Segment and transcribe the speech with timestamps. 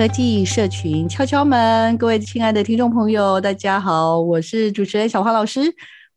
[0.00, 5.60] 科技社群敲敲门，各位亲爱的听众朋友，大家好，我是主持人小花老师，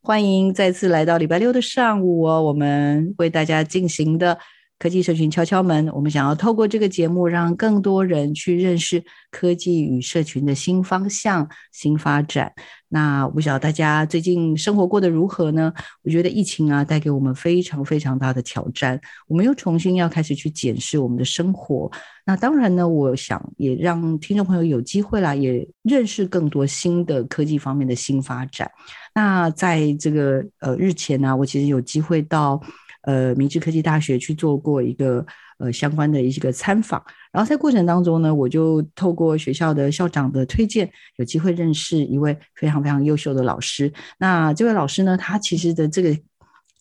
[0.01, 4.39] 欢迎再次来到礼拜六的上午哦，我们为大家进行的。
[4.83, 12.51] 科技社群敲敲门，我们想要透过这个节目，让更多人去认识科技与社群的新方向、新发展。
[12.89, 15.71] 那不晓得大家最近生活过得如何呢？
[16.01, 21.89] 我觉得疫情啊，带给我们非常非常大的挑战，我们又重新要开始去检视我们的生活。
[22.25, 28.69] 那当然呢，我想也让听众朋友有机会啦，也认识更多新的科技方面的新发展。
[29.15, 32.61] 那在这个呃日前呢，我其实有机会到。
[33.03, 35.25] 呃，明治科技大学去做过一个
[35.57, 43.91] 呃相关的一个参访，然后在过程当中呢，我就透过学校的校长的推荐，有机会认识一位非常非常优秀的老师。
[44.17, 46.17] 那这位老师呢，他其实的这个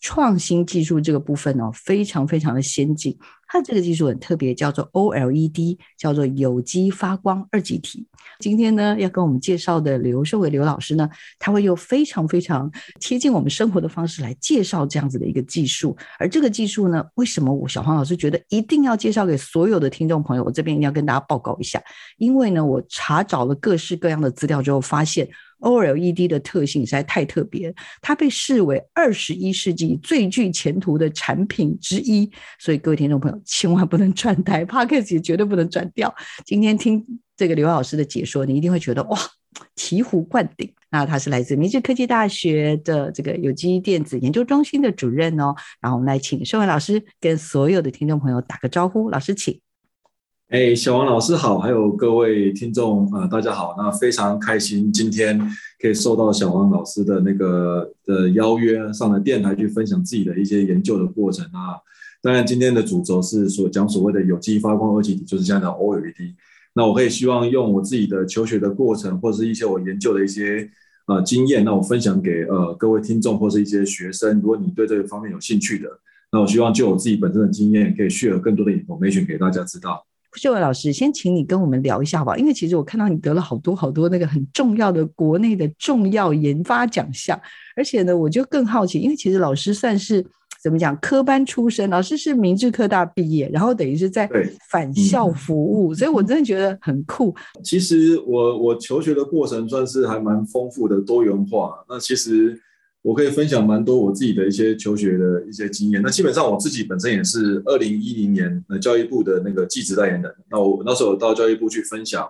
[0.00, 3.16] 创新技术这个部分哦，非常非常的先进。
[3.52, 8.06] 它这个技术很特别，叫做 OLED，叫做有机发光二极体。
[8.38, 11.06] 今天呢，要跟我们介绍的刘胜伟刘老师呢，
[11.38, 15.94] 他会用非常非常贴近我们生活的方式来介绍这样子的一个技术。
[16.18, 20.42] 而这个技术呢，为什么我小黄老师觉得一定要介绍给所有的听众朋友？
[20.42, 21.78] 我这边一定要跟大家报告一下，
[22.16, 25.28] 因为呢，我查找了各式各样的资料之后，发现。
[25.62, 36.14] OLED 的特性实在太特别，它被视为二十一世纪最具前途的产品之一，所以各位听众朋友千万不能转台，Podcast 也绝对不能转掉。
[36.44, 37.04] 今天听
[37.36, 39.18] 这个刘老师的解说，你一定会觉得哇，
[39.76, 40.72] 醍醐灌顶。
[40.90, 45.54] 那他是来自明治科技大学的这个有机电子研究中心的主任哦。
[45.80, 49.58] 然后我们来请盛伟老师跟所有的听众朋友打个招呼，老师请。
[50.52, 53.74] 哎，小王老师好，还有各位听众啊、呃，大家好。
[53.78, 55.40] 那非常开心今天
[55.80, 61.80] 可以受到小王老师的那个的邀约，上了电台去分享自己的一些研究的过程啊。
[62.20, 66.34] 当然，今天的主轴是所讲所谓的有机发光二极体，就是现在的 OLED。
[66.74, 70.68] 那我可以希望用我自己的求学的过程，或者是一些我研究的一些
[71.06, 74.38] 呃经验，那我分享给呃各位听众或是一些学生。
[74.42, 75.88] 如果你对这个方面有兴趣的，
[76.30, 80.04] 那我希望就我自己本身的经验，可以 share 更多的 information 给大家知道。
[80.38, 87.40] 胜伟老师，先请你跟我们聊一下吧，因为其实我看到你得了好多好多那个很重要的国内的重要研发奖项，
[87.76, 90.24] 而且呢，我就更好奇，因为其实老师算是
[90.62, 94.28] 怎么讲科班出身，老师是明治科大毕业，然后等于是在
[94.70, 97.34] 返校服务，所以我真的觉得很酷。
[97.62, 102.60] 其实我我求学的过程算是还蛮丰富的多元化，那其实。
[103.02, 106.00] 我可以分享蛮多我自己的一些求学的一些经验。
[106.00, 110.32] 那基本上我自己本身也是二零一零年呃教育部的那个技职代言人。
[110.48, 112.28] 那我那时候到教育部去分享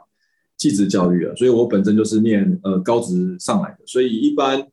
[0.56, 3.78] 技职教育啊，所以我本身就是念呃高职上来的。
[3.86, 4.66] 所以一般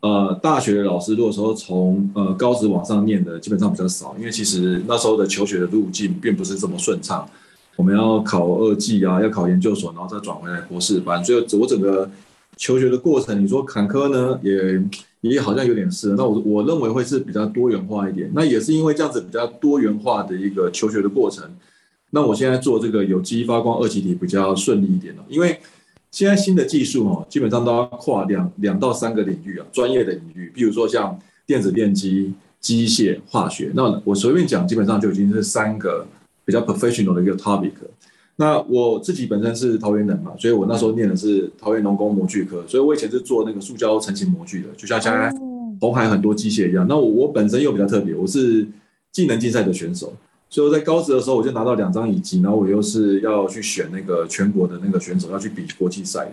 [0.00, 7.28] 呃大学的老师，如果说从呃高职往上念的，基本上比较少，因为其实那时候的求学的路径并不是这么顺畅。
[7.74, 11.24] 我们要考二技啊，要考研究所，然后再转回来博士班。
[11.24, 12.08] 所以我整个
[12.62, 14.80] 求学的过程，你说坎坷呢，也。
[15.22, 18.28] 也好像有点是，那我我认为会是比较多元化一点。
[18.34, 21.48] 那也是因为这样子比较多元化的一个求学的过程，
[22.10, 25.24] 那我现在做这个有机发光二极体比较顺利一点了。
[25.28, 25.60] 因为
[26.10, 31.16] 现在新的技术哦，基本上都要跨两两到三个领域啊，专业的领域，比如说像
[31.46, 33.70] 电子电机、机械、化学。
[33.76, 36.04] 那我随便讲，基本上就已经是三个
[36.44, 37.70] 比较 professional 的一个 topic。
[38.42, 45.32] 那我自己本身是桃园人嘛，所以我那时候念的是桃园农工模具科，所以我以前是做那个塑胶成型模具的，就像现在
[45.78, 46.84] 红海很多机械一样。
[46.88, 48.66] 那我我本身又比较特别，我是
[49.12, 50.12] 技能竞赛的选手，
[50.50, 56.28] 所以我在高职的时候我就拿到两张乙级，然后我又是要去选那个全国的那个选手，要去比国际赛。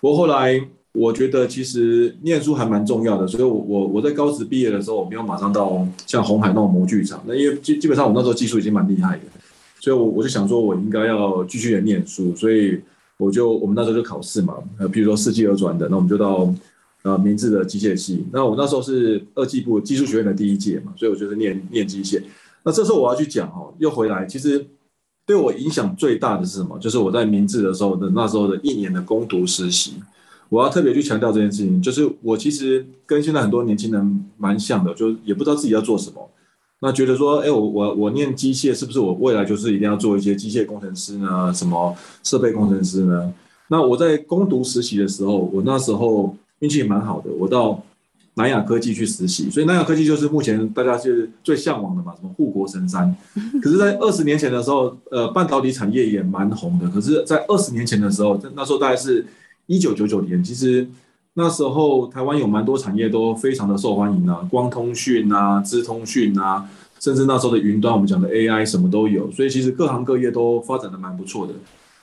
[0.00, 0.62] 不过后来
[0.92, 9.22] 我觉得其实念书还蛮重要的，所以我我我在高职毕业的时候，我没有马上到像红海那种模具厂，那因为基基本上我那时候技术已经蛮厉害的。
[9.80, 12.78] 所以我我就想说，我应该要继续的念书，所以
[13.16, 16.54] 我就我们那时候就考试嘛，呃，比如说四技二专的，那我们就到
[17.02, 18.24] 呃明治的机械系。
[18.30, 22.22] 那我那时候是二技部技术学院的第一届嘛，所以我就是念念机械。
[22.62, 24.66] 那这时候我要去讲哦，又回来，其实
[25.24, 26.78] 对我影响最大的是什么？
[26.78, 29.94] 就是我在明治的时候的那时候的一年的攻读实习。
[30.50, 36.28] 我要特别去强调这件事情，就是我其实跟现在很多年轻人蛮像的，就是也不知道自己要做什么。
[36.82, 41.52] 那觉得说，哎，我我我念机械，是不是我未来就是一定要做一些机械工程师呢？
[41.52, 43.32] 什么设备工程师呢？
[43.68, 47.82] 那我在攻读实习的时候，我那时候运气也蛮好的，我到
[48.34, 49.50] 南亚科技去实习。
[49.50, 53.14] 所以南亚科技就是目前大家是最向往的嘛，什么护国神山。
[53.62, 56.88] 可是，在二十年前的时候，呃，半导体产业也蛮红的。
[56.88, 59.26] 可是，在二十年前的时候，那时候大概是
[59.66, 60.88] 一九九九年，其实。
[61.40, 66.68] 那时候台湾有蛮多产业都非常的受欢迎啊，光通讯啊、资通讯啊，
[67.00, 71.54] 甚至那时候的云端，我们讲的 AI 什么都有，所以其实各行各业都发展的蛮不错的。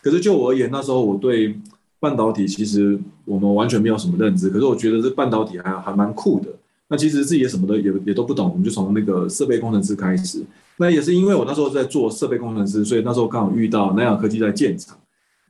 [0.02, 1.56] 可是就我而言，那时候我对
[2.00, 6.48] 半导体其实我们完全没有什么认知，可是我觉得这半导体还还蛮酷的。
[6.88, 10.44] 那其实自己也什么都也也都不懂，我们就从那个设备工程师开始。
[10.78, 14.98] 那也是因为我那时候在做设备工程师，所以那时候刚好遇到南亚科技在建厂。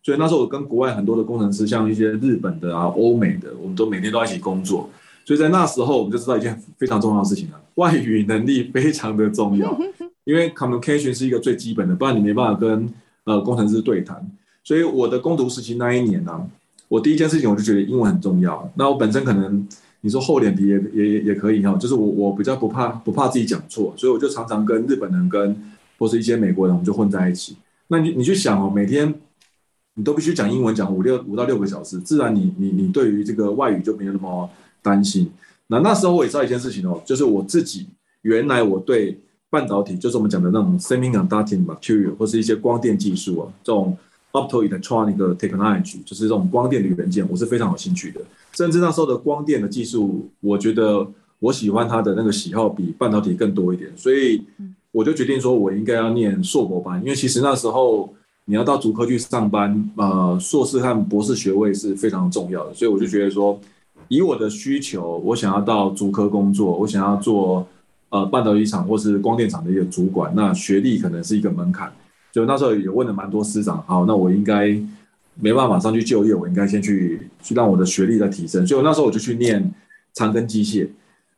[0.08, 4.90] 所以那时候我跟国外很多的工程师，像一些日本的啊、欧美的，我们都每天都在一起工作。
[5.26, 9.78] 所以在那时候，我们就知道一件非常重要的事情了：外语能力非常的重要。
[10.24, 12.88] 因为 communication 是一个最基本的，不然你没办法跟
[13.26, 14.26] 呃工程师对谈。
[14.64, 16.48] 所以我的攻读实习那一年呢、啊，
[16.88, 18.72] 我第一件事情我就觉得英文很重要。
[18.76, 19.68] 那我本身可能
[20.00, 25.54] 你说厚脸皮也也也可以哈，就是我我比较不怕不怕自己讲错，所以我就常常跟日本人跟
[26.00, 27.58] 或是一些美国人，我们就混在一起。
[27.90, 29.14] 那你你去想哦，每天。
[29.98, 34.48] 你都必须讲英文，讲五六五到六个小时，自然你你你对于这个外语就没有那么
[34.84, 35.28] 担心。
[35.66, 37.88] 那那时候我也知道一件事情哦，就是我自己
[38.22, 43.98] 原来我对半导体，就是我们讲的那种 semiconducting material 或是一些光电技术啊，这种
[44.34, 48.22] optoelectronic technology，就是这种光电的元件，我是非常有兴趣的。
[48.54, 51.08] 甚至那时候的光电的技术，我觉得
[51.40, 54.44] 我喜欢它的那个喜好比半导体更多一点，所以
[54.92, 58.14] 我就决定说我应该要念硕博班，因为其实那时候。
[58.50, 63.60] 你要到竹科去上班，呃，硕士和博士学位是非常重要的，所以我就觉得说，
[64.08, 67.68] 以我的需求，我想要到竹科工作，我想要做
[68.08, 71.92] 呃半导体厂或是光电厂的一个主管，那学历可能是一个门槛，
[72.32, 74.80] 就那时候也问了蛮多师长，好，那我应该
[75.36, 79.70] 没办法上去就业，我应该先去去让我的学历再提升，所以我那时候我就去念
[80.14, 80.88] 长庚机械。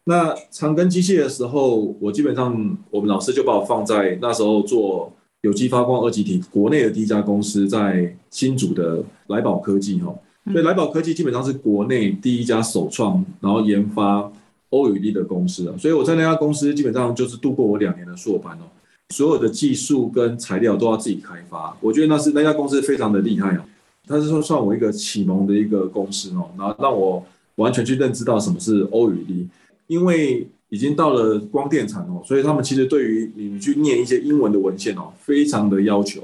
[0.04, 5.12] 那长庚机械的时候，我基本上我们老师就把我放在那时候做。
[5.41, 10.13] 有机发光二极体，国内的第一家公司在新竹的来宝科技哈，
[10.51, 14.30] 所以来宝科技基本上是国内第一家首创然后研发
[14.69, 18.68] OLED 的公司啊，所以我在那家公司基本上就是度过我两年的硕班哦，
[19.12, 23.65] 所有的技术跟材料都要自己开发，我觉得那是那家公司非常的厉害啊，
[24.07, 27.25] 它是说算我一个启蒙的一个公司哦，然后让我
[27.56, 29.47] 完全去认知到什么是 OLED，
[29.88, 30.45] 因为。
[30.69, 36.21] 已经到了光电厂哦，所以他们其实对于你去念一些英文的文献哦，非常的要求。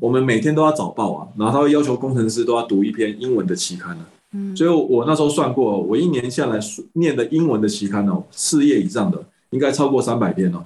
[0.00, 4.04] 我们每天都要早报啊，然后他会要求工程师都要读一篇英文的期刊呢。
[4.32, 6.58] 嗯，所以我那时候算过，我一年下来
[6.94, 10.64] 念的英文的期刊哦，四页以上的应该超过三百篇哦。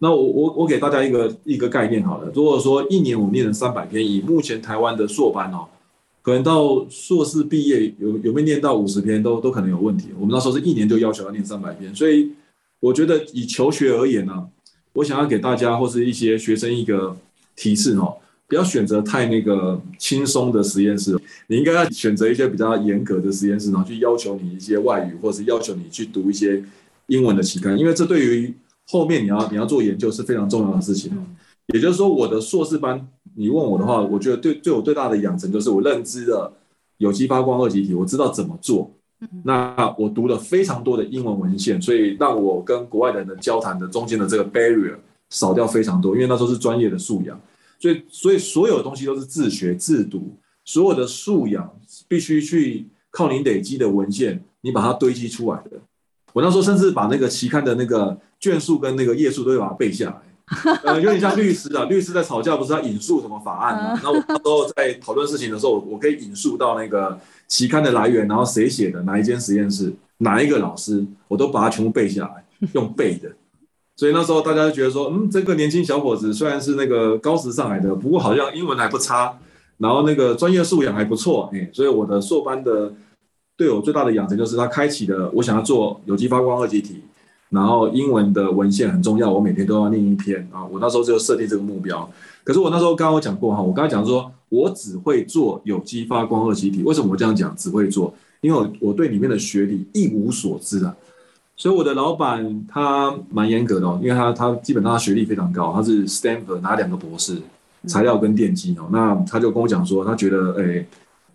[0.00, 5.66] 那我我我给大家一个一个概念好了，如果说一年我念了三百篇，以目前台湾的硕班哦，
[6.20, 10.08] 可能到硕士毕业有有没有念到五十篇都都可能有问题。
[10.18, 12.32] 我们那时候是一年就要求要念三百篇，所以。
[12.80, 14.46] 我觉得以求学而言呢、啊，
[14.92, 17.16] 我想要给大家或是一些学生一个
[17.56, 18.16] 提示哦，
[18.46, 21.18] 不要选择太那个轻松的实验室，
[21.48, 26.62] 你应该要选择一些比较严格的实验室，然后去要求你一些外语，或是要求你去读一些
[27.06, 28.54] 英文的期刊，因为这对于
[28.86, 31.12] 后面你要你要做研究是非常重要的事情。
[31.74, 33.06] 也就是说，我的硕士班，
[33.36, 36.50] 你问我的话，我觉得对对我最大的养成就是我认知的
[36.96, 38.90] 有机发光二极体，我知道怎么做。
[39.42, 44.94] 那我读了非常多的英文文献，所以让我跟国外的人的交谈的中间的这个 barrier
[45.30, 47.40] 少掉非常多，因为那时候是专业的素养，
[47.80, 51.68] 所以所以所有东西都是自学自读，所有的素养
[52.06, 55.72] 必须去靠你累积的文献，你把它堆积出来的。
[56.32, 60.27] 我那时候甚至把那个期刊的那个卷数跟那个页数都会把它背下来。
[60.84, 64.00] 呃，有点像律师啊，律师在吵架不是要引述什么法案嘛？
[64.02, 73.30] 那我那时候在讨论事情的时候，我可以引述到那个期刊的来源，然后谁写的，哪一间实验室，哪一个老师，我都把它全部背下来，用背的。
[73.96, 79.36] 所以那时候大家就觉得说，嗯，这个年轻小伙子虽然是那个高职上来的，不过好像英文还不差，
[79.78, 82.92] 然后那个专业素养还不错，哎，所以我的硕班的
[83.56, 87.02] 对我最大的养成就是他开启了我想要做有机发光二极体。
[87.50, 90.64] 然后英文的文献很重要，我每天都要念一篇啊。
[90.64, 92.08] 我那时候就设定这个目标。
[92.44, 97.54] 可是我那时候刚刚我讲过哈，我刚才讲说我只会做有机发光二极体，为什么我这样讲？
[97.56, 100.94] 只会做，因为我我对里面的学理一无所知啊。
[101.56, 107.36] 所以我的老板他蛮严格的哦，因为他他基本上他学历非常高，他是 Stanford 拿两个博士，
[107.86, 108.88] 材料跟电机哦。
[108.92, 110.86] 那他就跟我讲说，他觉得哎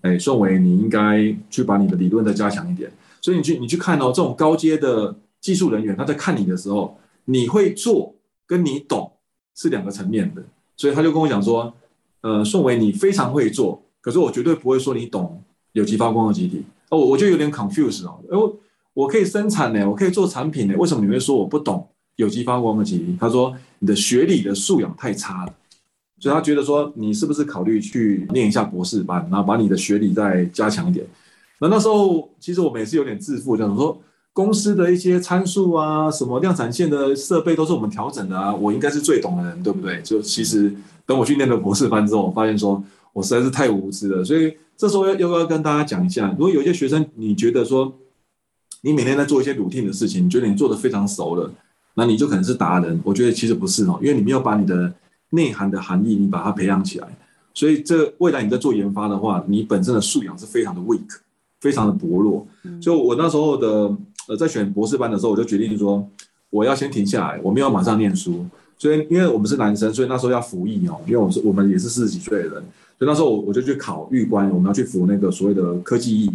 [0.01, 2.91] 哎，宋伟你应该去把你的理论再加强一点。
[3.22, 8.15] 所以你去你去看哦，这种高阶的技术人员他在看你的时候，你会做
[8.47, 9.12] 跟你懂
[9.53, 10.41] 是两个层面的。
[10.77, 11.71] 所以他就跟我讲说，
[12.21, 18.57] 呃，宋伟你非常会做，可是我绝对不会说你懂有机发光的集体哦，我就有点 confused 哦，哎
[18.93, 23.17] 我可以生产呢，我可以做产品呢，为什么你会说我不懂有机发光的集体？
[23.19, 25.53] 他说你的学理的素养太差了，
[26.19, 31.05] 所以他觉得说你是不是考虑去念一下博士班，然后把你的学历再加强一点。
[31.59, 34.00] 那那时候其实我们也是有点自负，这样说
[34.34, 40.02] 公司的一些参数啊，什么量产线的设备都是我们调整的啊，我应该是最懂的人，对不对？
[40.02, 40.75] 就其实
[41.06, 47.94] 等我去念了博士班之后，我发现说我实在是太无知了，所以这时候要要不要跟大家讲一下，如果有些学生你觉得说。
[48.86, 51.50] 你每天在做一些 routine 的事情，你觉得你做的非常熟了，
[51.94, 53.00] 那你就可能是达人。
[53.06, 54.94] 我觉得其实不是哦，因为你没有把你的
[55.30, 57.08] 内涵的含义，你把它培养起来。
[57.54, 61.08] 所以这未来你在做研发的话，你本身的素养是非常的 weak，
[61.62, 62.46] 非常的薄弱。
[62.82, 63.96] 所以我那时候的
[64.27, 66.08] 呃，在选博士班的时候，我就决定说，
[66.50, 68.46] 我要先停下来，我没有马上念书。
[68.77, 72.53] 所以因为我们是男生，所以那时候要服役哦，因为我是我们也是四十几岁的人，
[72.98, 76.32] 所以那时候我我就去考预官，我们要去服那个所谓的科技役、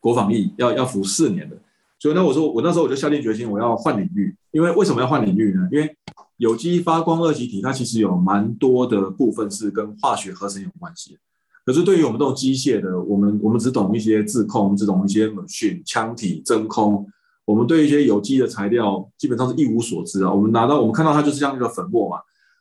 [0.00, 1.56] 国防役，要要服四年的。
[1.98, 4.34] 所以那，我说我那时候我就下定决心，我要换领域。
[4.50, 5.66] 因为为什么要换领域呢？
[5.72, 5.96] 因为
[6.36, 11.16] 有机发光二极体它其实有蛮多的部分是跟化学合成有关系。
[11.64, 17.06] 可是对于我们这种机械的，我们我们只懂一些自控，只懂一些 machine 枪体真空。
[17.46, 20.30] 我们对一些有机的材料基本上是一无所知啊。
[20.30, 22.18] 我们拿到我们看到它就是像一个粉末嘛，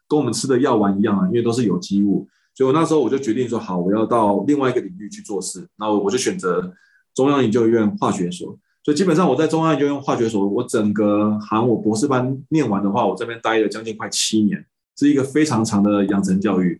[0.07, 2.25] 跟我们吃的药丸一样啊，因为都是有机物。
[2.53, 5.67] 所以我那时候我就决定说，好，我要到另外一个领域去做事。
[5.77, 6.73] 那我就选择
[7.13, 8.57] 中央研究院化学所。
[8.83, 14.63] 所以基本上我在中央研究院化学所，我整个含我博士班念完的话，我这边待了将近快七年，
[14.95, 16.79] 是一个非常长的养成教育。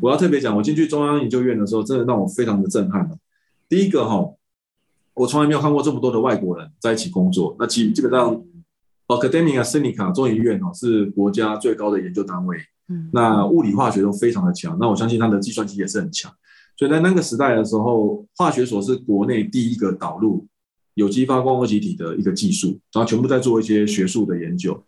[0.00, 3.10] 我要特别讲，我进去中央研究院的时候，真的让我非常的震撼。
[3.68, 4.24] 第一个哈，
[5.20, 7.54] 我从来没有看过这么多的外国人在一起工作。
[7.58, 8.42] 那基基本上
[9.06, 12.56] ，Academia Sinica 中医院哦是国家最高的研究单位，
[13.12, 14.78] 那物理化学都非常的强。
[14.80, 16.32] 那我相信它的计算机也是很强。
[16.78, 20.46] 所以在那个时代的时候，化学所是国内第一个导入。
[20.94, 24.78] 有机发光二极体的一个技术，然后全部在做一些学术的研究。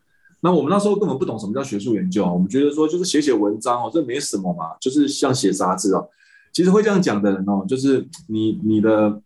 [0.40, 6.06] 那我们那时候根本不懂什么叫学术研究啊，我们觉得说就是写写文章哦，这没什么嘛，就是像写杂志哦。
[6.52, 9.22] 其实会这样讲的人哦，就是你你的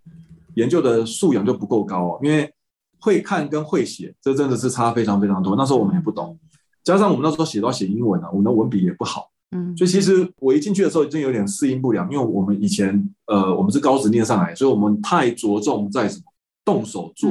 [0.56, 2.52] 研究的素养就不够高哦，因为
[3.00, 5.56] 会看跟会写，这真的是差非常非常多。
[5.56, 6.38] 那时候我们也不懂，
[6.84, 16.24] 加上我们那时候写都要写英文啊，我们的文笔也不好，嗯，所以其实我一进去的时候已经有点适应不了，因为我们以前呃我们是高职念上来，所以我们太着重在什么？
[16.64, 17.30] 动手做，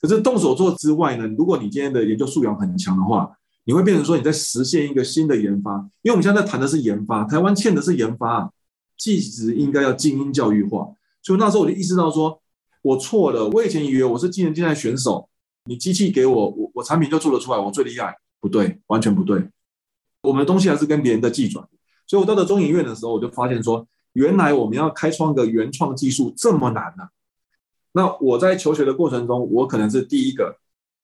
[0.00, 3.30] 可是动手做之外呢，如果你今天的研究素养很强的话，
[3.64, 5.76] 你会变成说你在实现一个新的研发。
[6.00, 8.50] 因为我们现在在谈的是研发，台湾欠的是研发，
[8.96, 10.88] 技职应该要精英教育化。
[11.26, 12.40] 所以那时候我就意识到说，
[12.82, 13.48] 我错了。
[13.48, 15.28] 我以前以为我是技能竞赛选手，
[15.64, 18.16] 你机器给我，我我产品就做得出来，我最厉害。
[18.40, 19.44] 不对，完全不对。
[20.22, 21.66] 我们的东西还是跟别人的技转。
[22.06, 27.10] 所以我到了中影院的时候，我就发现说，原来我们要开创个原创技术这么难呢、啊。
[27.90, 30.56] 那我在求学的过程中，我可能是第一个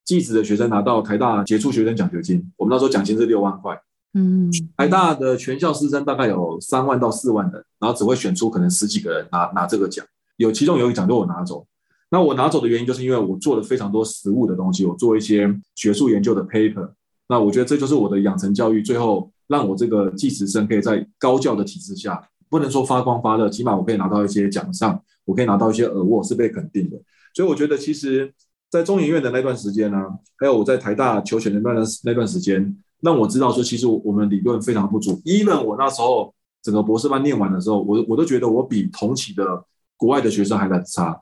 [0.05, 2.49] 技职的学生拿到台大杰出学生奖学金。
[2.55, 3.77] 我们那时候奖金是六万块，
[4.13, 10.05] 嗯，台大的全校师生大概有三万到四万人，然后只会选出可能十几个人拿拿这个奖。
[10.37, 11.65] 有其中有一个奖就我拿走。
[12.09, 16.91] 那我拿走的原因就是因为我做了非常多实物的东西，我做一些学术研究的 paper。
[17.27, 25.01] 那我觉得这就是我的养成教育，最后让我这个技职生可以在高教的体制下，不能说发光发热，起码我可以拿到一些奖项。
[25.25, 27.01] 我可以拿到一些额外是被肯定的，
[27.33, 28.33] 所以我觉得其实，
[28.69, 29.97] 在中研院的那段时间呢，
[30.35, 35.21] 还有我在台大求学的那段那段时间，让我知道说，其实我们理论非常不足。
[35.23, 39.63] even 我那时候整个博士班念完的时候，我我都觉得我比同期的
[40.03, 41.17] 国外的学生还来差。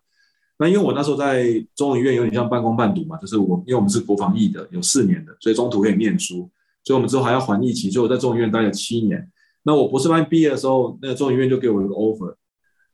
[0.58, 6.50] 那因为我那时候在中研院有点像半工半读嘛，就是我因为我们是国防役的，有四年的，所以中途可以念书，
[6.84, 9.30] 所以我们之后还要还役期，所以我在中研院待了七年。
[9.62, 12.34] 那我博士班毕业的时候，那个中研院就给我一个 offer。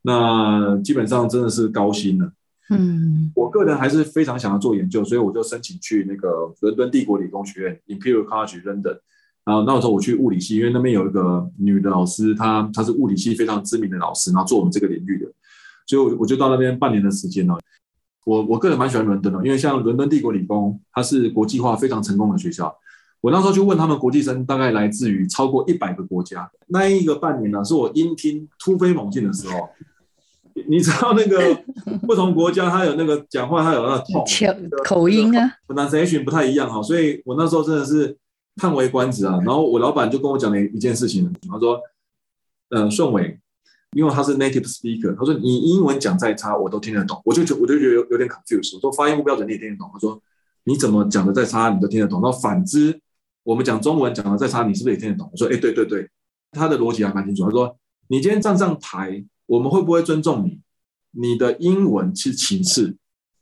[0.01, 2.31] 那基本上真的是高薪了，
[2.69, 8.99] 嗯，我个人还是非常想要做研究，所以我就申请去那个伦敦帝国理工学院 （Imperial College London）。
[9.43, 15.31] 然后那时候我去物理系，因为那边有一个女的老师，她她是物理系非常知名的老师，然后做我们这个领域的，
[15.87, 17.57] 所以我我就到那边半年的时间了。
[18.25, 22.75] 我我个人蛮喜欢伦敦的，因为像伦敦帝国理工，它是国际化非常成功的学校。
[23.21, 26.51] 我那时候去问他们，国际生大概来自于超过一百个国家。
[26.67, 29.69] 那一个半年呢，是我音听突飞猛进的时候。
[30.67, 31.55] 你知道那个
[32.05, 34.03] 不同国家，他有那个讲话，他有那个
[34.83, 36.81] 口音啊，pronunciation 不太一样哈。
[36.81, 38.17] 所以我那时候真的是
[38.57, 39.39] 叹为观止啊。
[39.45, 41.79] 然后我老板就跟我讲了一件事情，他说
[42.71, 43.39] ：“呃，顺伟。”
[43.91, 48.75] 因为他是 native speaker，他说你英文讲再差我都听得懂，我就觉我就觉得有有点 confused。
[48.75, 50.21] 我说发音不标准你也听得懂，他说
[50.65, 52.19] 你怎么讲的再差你都听得懂。
[52.21, 52.99] 那反之，
[53.43, 55.29] 我们讲中文讲的再差你是不是也听得懂？
[55.31, 56.09] 我说哎对对对，
[56.51, 57.43] 他的逻辑还蛮清楚。
[57.43, 57.75] 他说
[58.09, 60.59] 你今天站上台，我们会不会尊重你？
[61.11, 62.95] 你的英文是其次，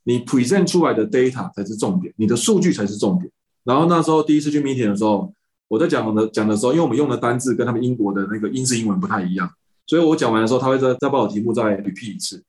[0.03, 3.29] 你 present 出来的 data 才是重点，你的数据才是重点。
[3.63, 5.33] 然后那时候第一次去 meeting 的时候，
[5.67, 9.49] 我在讲的讲的时候，因为我们用的单字跟他们英国的那个英式英文不太一样。
[9.87, 12.43] 所以我讲完的时候，他会再再把我题目再 repeat 一次，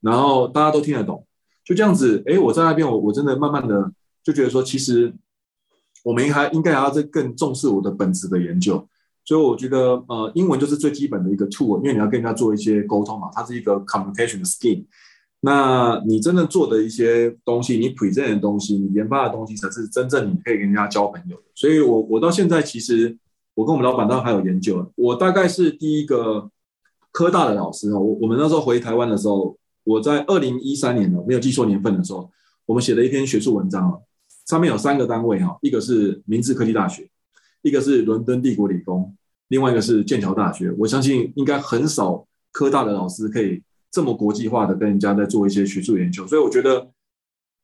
[0.00, 1.24] 然后大家都听得懂，
[1.64, 2.22] 就这样子。
[2.26, 3.92] 哎，我在那边，我我真的慢慢的
[4.24, 5.14] 就觉得说，其实
[6.02, 8.88] 我们还应该还要再更重视我的本质的研究。
[9.24, 14.84] 所以我觉得，呃，英文就是最基本的一个 tool，因为你要跟人家做一些沟通嘛，它是一个 communication 的 skill。
[15.38, 21.42] 那你真正做的一些东西，你 present 的东西，你研发的东西，才是真正你可以跟人家交朋友的。
[21.54, 23.16] 所以我我到现在其实，
[23.54, 26.50] 我跟我们老板都还有研究，我大概是第一个。
[27.12, 32.28] 科大的老师哦，我我们那时候回台湾的时候，我在二零一三年哦，没有记错年份的时候，
[32.64, 33.98] 我们写了一篇学术文章啊，
[34.46, 37.06] 上面有三个单位哈，一个是明治科技大学，
[37.60, 39.14] 一个是伦敦帝国理工，
[39.48, 40.74] 另外一个是剑桥大学。
[40.78, 46.88] 我相信应该很少科大的老师可以这么国际化的跟人家在做一些学术研究，所以我觉得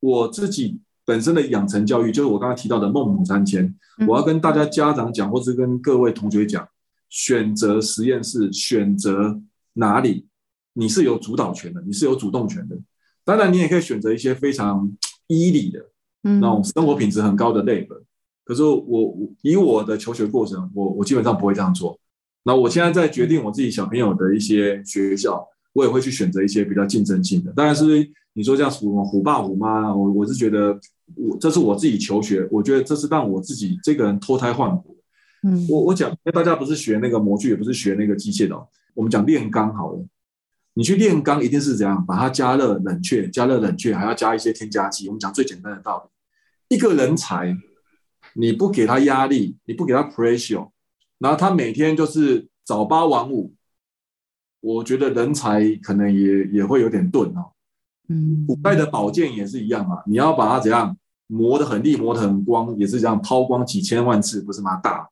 [0.00, 3.74] 我自己本身的养成教育，就是我刚刚提到的孟母三迁，
[4.06, 6.68] 我要跟大家家长讲，或是跟各位同学讲。
[7.08, 9.40] 选择实验室，选择
[9.74, 10.26] 哪里，
[10.74, 12.78] 你是有主导权的，你是有主动权的。
[13.24, 14.90] 当然，你也可以选择一些非常
[15.28, 15.90] easy 的，
[16.22, 17.86] 那种生活品质很高的 lab。
[18.44, 21.98] 可是我以我的求学过程，我我基本上不会这样做。
[22.44, 27.52] 那我现在在决定我自己小朋友的一些学校，我也会去选择一些比较竞争性的。
[27.52, 30.78] 当然是你说这样虎虎爸虎妈，我我是觉得
[31.14, 34.97] 我这是我自己求学，我觉得这是让我自己这个人脱胎换骨。
[35.42, 38.56] 嗯，我我讲，因为大家不是学那个模具，也不是学那个机械的，
[38.94, 40.04] 我们讲炼钢好了。
[40.74, 45.08] 你去炼钢一定是怎样，把它加热冷却，加热冷却还要加一些添加剂。
[45.08, 46.08] 我们讲最简单的道
[46.68, 47.56] 理，一个人才，
[48.34, 50.70] 你不给他压力，你不给他 pressure，
[51.18, 53.54] 然后他每天就是早八晚五，
[54.60, 57.52] 我觉得人才可能也也会有点钝哦。
[58.08, 60.96] 嗯，古代的宝剑也是一样啊，你要把它怎样
[61.26, 64.76] 磨得很利，磨得很光，也是这样抛光几千万次，不是吗？
[64.76, 65.08] 大。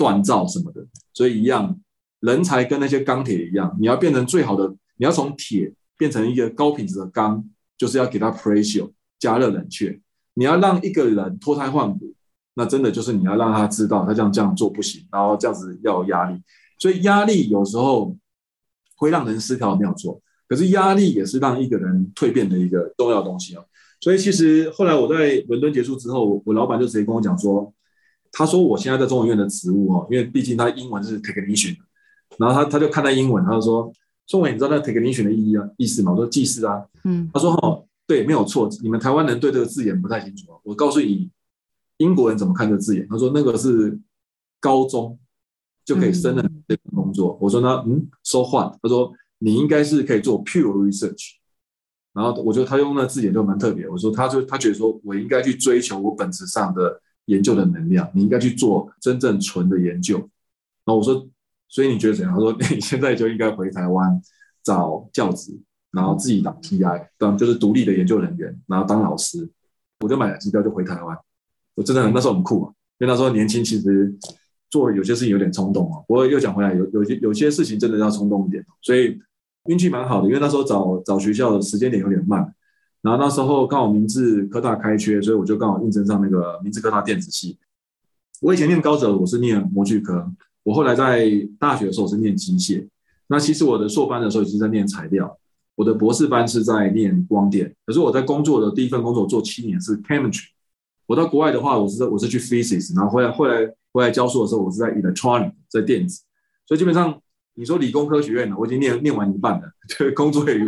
[0.00, 0.80] 锻造什么的，
[1.12, 1.78] 所以一样，
[2.20, 7.44] 人才跟那些钢铁一样，你要变成最好的，你要从铁变成一个高品质的钢，
[7.76, 10.00] 就是要给它 pressure 加热冷却。
[10.32, 12.14] 你要让一个人脱胎换骨，
[12.54, 16.40] 那真的就是你要让他知道，他这样这样做不行，然后这样子要有压力。
[16.78, 18.16] 所以压力有时候
[18.96, 23.64] 会让人失调没有错，可是压力也是让一个人蜕变的一个重要东西哦。
[24.00, 27.70] 所以其实后来我在伦敦结束之后，我老板就直接跟我讲说。
[28.32, 31.76] 他说：“我现在在中文院的职务哦，因为毕竟他英文是 technician，
[32.38, 33.92] 然后他他就看到英文，他就说
[34.28, 38.70] ：‘宋伟，你知道那 technician 的意义啊意思吗？’我说：‘技师啊。’嗯，他说：‘哦，对，没有错。
[38.82, 40.46] 你们台湾人对这个字眼不太清楚。
[40.62, 41.28] 我告诉你，
[41.96, 43.04] 英国人怎么看这个字眼？
[43.08, 43.98] 他说那个是
[44.60, 45.18] 高中
[45.84, 47.32] 就可以胜任这份工作。
[47.32, 48.76] 嗯、我说那，嗯，so what？
[48.80, 51.32] 他说你应该是可以做 pure research。
[52.12, 53.88] 然后我觉得他用那个字眼就蛮特别。
[53.88, 60.18] 我说他就他觉得说我应该去追求我本质上的。”研究的能量，你应该去做真正纯的研究。
[60.18, 61.28] 然后我说，
[61.68, 62.34] 所以你觉得怎样？
[62.34, 64.20] 他说， 你现在就应该回台湾
[64.62, 65.58] 找教职，
[65.92, 69.48] 然后自己当 PI，当就是独立的研究人员，然后当老师。
[70.02, 71.14] 我就买了机票就回台湾。
[71.74, 74.10] 我真的那时候很酷啊，因为那时候年轻，其实
[74.70, 76.00] 做有些事情有点冲动啊。
[76.08, 79.20] 不过又讲回来，有有些有些事情真的要冲动一点，所以
[79.66, 80.28] 运气蛮好的。
[80.28, 82.50] 因为那时候找找学校的时间点有点慢。
[83.02, 87.58] 然后那时候刚好明治科大开缺，所以我就刚好应征上那个明治科大电子系。
[88.40, 90.30] 我以前念高职，我是念模具科。
[90.62, 92.86] 我后来在大学的时候我是念机械。
[93.26, 95.38] 那其实我的硕班的时候已经在念材料，
[95.74, 97.74] 我的博士班是在念光电。
[97.86, 100.48] 可是我在工作的第一份工作做七年是 chemistry。
[101.06, 106.22] 我到国外的话，我是我是去 physics，然后后来后来后来教书的时候，我是在 electronic，在电子。
[106.66, 107.20] 所以基本上
[107.54, 110.64] 你说理工科学院呢，我已经念念完一半了， 对，工作也也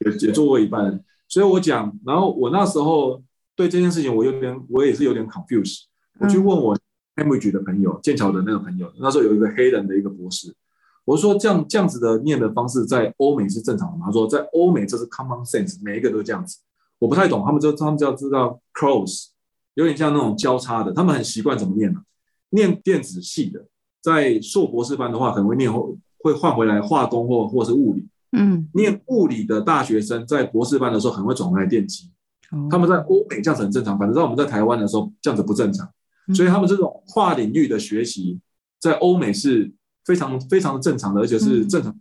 [0.00, 1.00] 也也做过一半。
[1.28, 3.22] 所以我讲，然后我那时候
[3.54, 5.82] 对这件事情，我有点，我也是有点 confused。
[6.18, 6.76] 我去问我
[7.14, 10.54] Cambridge 的朋友，剑桥的那个朋友，那时候有一个黑人的一个博士，
[11.04, 14.06] 我说这样这样子的念的方式在欧美是正常的吗？
[14.06, 16.58] 他说在欧美这是 common sense，每一个都这样子。
[16.98, 19.26] 我不太懂，他们就他们就要知道 cross，
[19.74, 22.02] 有点像那种交叉的，他们很习惯怎么念呢、啊？
[22.50, 23.64] 念电子系的，
[24.00, 28.06] 在硕博士班的话，可能会念会会换回来化工或或是物理。
[28.32, 32.10] 嗯，念物理的大学生在博士班的时候，很会转回来电机。
[32.70, 35.88] 他们在欧美这样子很正常，反正在我们在台湾的时候这样子不正常。
[36.34, 38.38] 所以他们这种跨领域的学习，
[38.78, 39.70] 在欧美是
[40.04, 41.94] 非常非常正常的，而且是正常。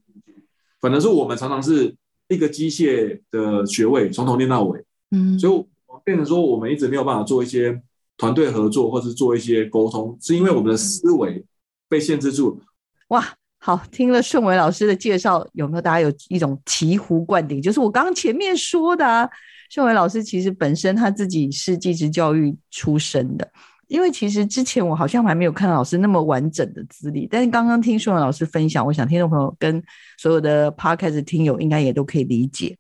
[0.80, 1.96] 反正是我们常常是
[2.28, 4.84] 一个机械的学位，从头念到尾。
[5.12, 5.66] 嗯，所以
[6.04, 7.82] 变成说我们一直没有办法做一些
[8.18, 11.46] 团队合作，或是做一些沟通，是因为我们的思维
[11.88, 12.62] 被限制住。
[13.10, 13.37] 哇，
[13.68, 17.62] 好，听了顺伟老师的介绍，有没有大家有一种醍醐灌顶？
[17.62, 19.30] 就是我刚刚前面说的啊，
[19.70, 23.46] 顺伟老师其实本身他自己是技职教育出身的。
[23.88, 29.84] 因为其实之前我好像还没有看到老师那么完整的资历，但是刚刚听顺伟老师分享，我想听众朋友跟
[30.18, 32.78] 所有的 Podcast 听友应该也都可以理解，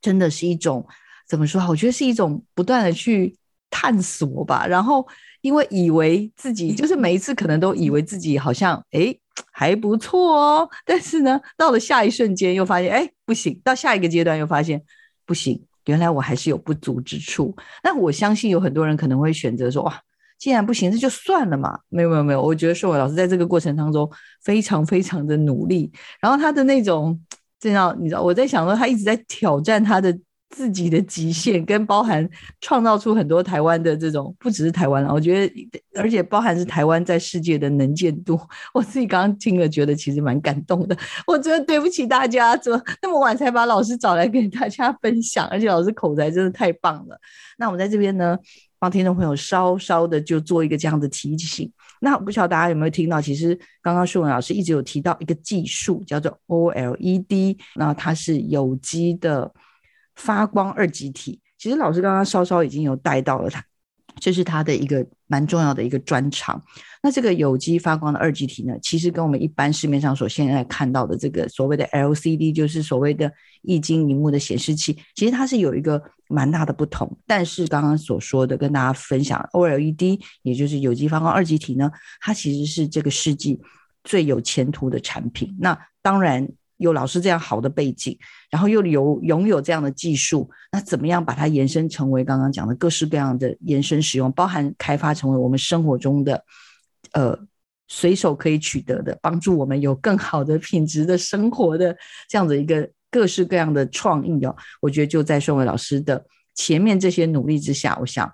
[0.00, 0.86] 真的是一种
[1.26, 1.60] 怎么说？
[1.68, 3.36] 我觉得是一种不断的去
[3.68, 4.64] 探索吧。
[4.64, 5.04] 然后
[5.40, 9.20] 因为以为自己就是每一次可能都以为自己好像诶
[9.52, 14.82] 还不错哦，但是呢，到了下一瞬间又发现诶不行，到下一个阶段又发现
[15.26, 17.54] 不行，原来我还是有不足之处。
[17.82, 20.00] 那我相信有很多人可能会选择说哇。
[20.38, 21.76] 既然不行，那就算了嘛。
[21.88, 24.08] 没有没有没有，我觉得硕伟老师在这个过程当中
[24.40, 25.90] 非常非常的努力。
[26.20, 27.20] 然后他的那种，
[27.58, 30.16] 这样你知道，我在想说，他一直在挑战他的
[30.50, 32.28] 自己的极限，跟包含
[32.60, 38.38] 创造出很多台湾的这种，不只是台湾了，我觉得，而且包含是台湾在世界的能见度。
[38.72, 40.96] 我自己刚刚听了，觉得其实蛮感动的。
[41.26, 45.46] 我觉得对不起大家，怎么那么晚才把老师找来给大家分享？
[45.48, 47.18] 而且老师口才真的太棒了。
[47.58, 48.36] 那我们在这边呢，
[48.78, 51.70] 帮听众朋友稍稍的就做一个这样的提醒。
[52.00, 53.20] 那不晓得大家有没有听到？
[53.20, 57.58] 其实刚刚顺伟老师一直有提到一个技术，叫做 OLED。
[57.74, 59.52] 那它是有机的
[60.18, 61.40] 发光二极体。
[61.56, 63.64] 其实老师刚刚稍稍已经有带到了它，
[64.20, 66.62] 这是它的一个蛮重要的一个专长。
[67.02, 77.18] 那这个有机发光的二极体呢，其实跟我们一般市面上所现在看到的这个所谓的 LCD，就是所谓的液晶萤幕的显示器，其实它是有一个蛮大的不同。
[77.26, 83.60] 但是刚刚所说的跟大家分享 OLED，也就是有机发光二极体呢，它其实是这个世纪
[84.04, 85.56] 最有前途的产品。
[85.58, 88.18] 那当然有老师这样好的背景，
[88.50, 96.42] 然后又有拥有这样的技术，那怎么样把它延伸成为刚刚讲的各式各样的延伸使用，包含开发成为我们生活中的。
[97.12, 97.38] 呃，
[97.88, 101.96] 随手可以取得的，帮助我们有更好的品质的生活的
[102.28, 108.30] 这样的一个各式各样的创意哦，我觉得就在顺伟老师的前面这些努力之下，我想。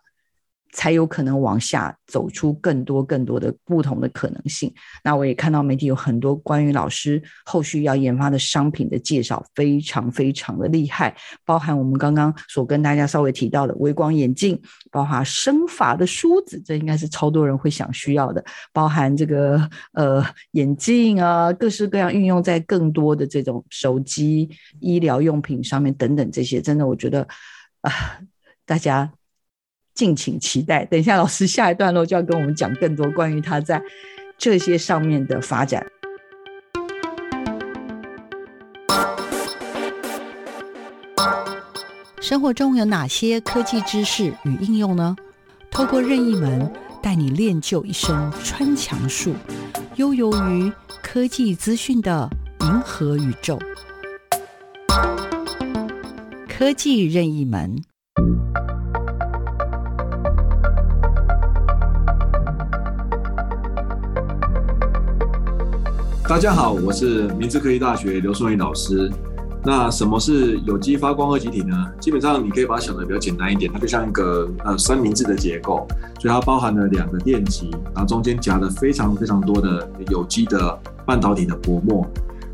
[0.77, 4.71] 才有可能往下走出更多更多的不同的可能性。
[5.05, 14.61] 那我也看到媒体有很多关于老师后续要研发的商品的介绍，非常非常的厉害，包含我们刚刚所跟大家稍微提到的微光眼镜，
[14.91, 27.23] 包含生发的梳子，这应该是超多人会想需要的，包含这个呃眼镜啊，各式各样运用在更多的这种手机、医疗用品上面等等这些，真的我觉得
[27.83, 27.93] 啊、
[28.67, 29.13] 大家。
[29.95, 30.85] 敬请期待。
[30.85, 33.81] 等一下，老师下一段落就要跟我们讲更多关于他在
[34.37, 35.87] 这些上面的发展。
[42.21, 45.15] 生活中有哪些科技知识与应用呢？
[45.71, 49.35] 透过任意门带你练就一身穿墙术，
[49.97, 52.29] 悠游于科技资讯的
[52.61, 53.59] 银河宇宙。
[56.49, 57.77] 科技任意门。
[66.27, 69.13] 大家好，我是明治科技大学刘顺伟老师。
[69.63, 71.77] 那什么是有机发光二极体呢？
[72.01, 75.87] 基本上你可以把它想的比较简单一点，它就像一个呃三明治的结构，
[76.19, 82.07] 所以它包含了两个电极，然后中间夹了非常非常多的有机的半导体的薄膜。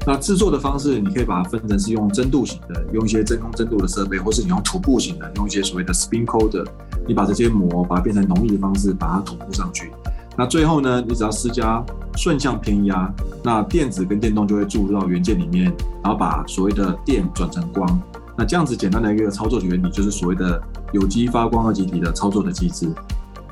[0.05, 6.67] 那制作的方式，你可以把它分成是用蒸镀型的，用一些真空蒸镀的设备，或是你用涂布型的，用一些所谓的 spin coater，
[7.07, 9.93] 你把这些膜把它变成浓液的方式，把它涂布上去。
[10.41, 11.85] 那最后呢，你只要施加
[12.17, 13.13] 顺向偏压，
[13.45, 15.65] 那电子跟电动就会注入到元件里面，
[16.03, 18.01] 然后把所谓的电转成光。
[18.39, 20.59] 那这样子简单的一个操作的原理，就是所谓的
[20.93, 22.91] 有机发光二极体的操作的机制。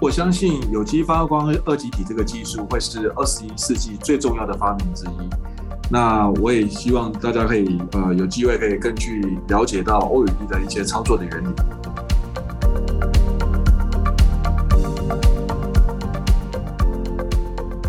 [0.00, 5.90] 我相信有机发光二极体这个技术会是二十一世纪最重要的发明之一。
[5.90, 11.48] 那我也希望大家可以呃有机会可以更去了解到 OLED 的一些操作的原理。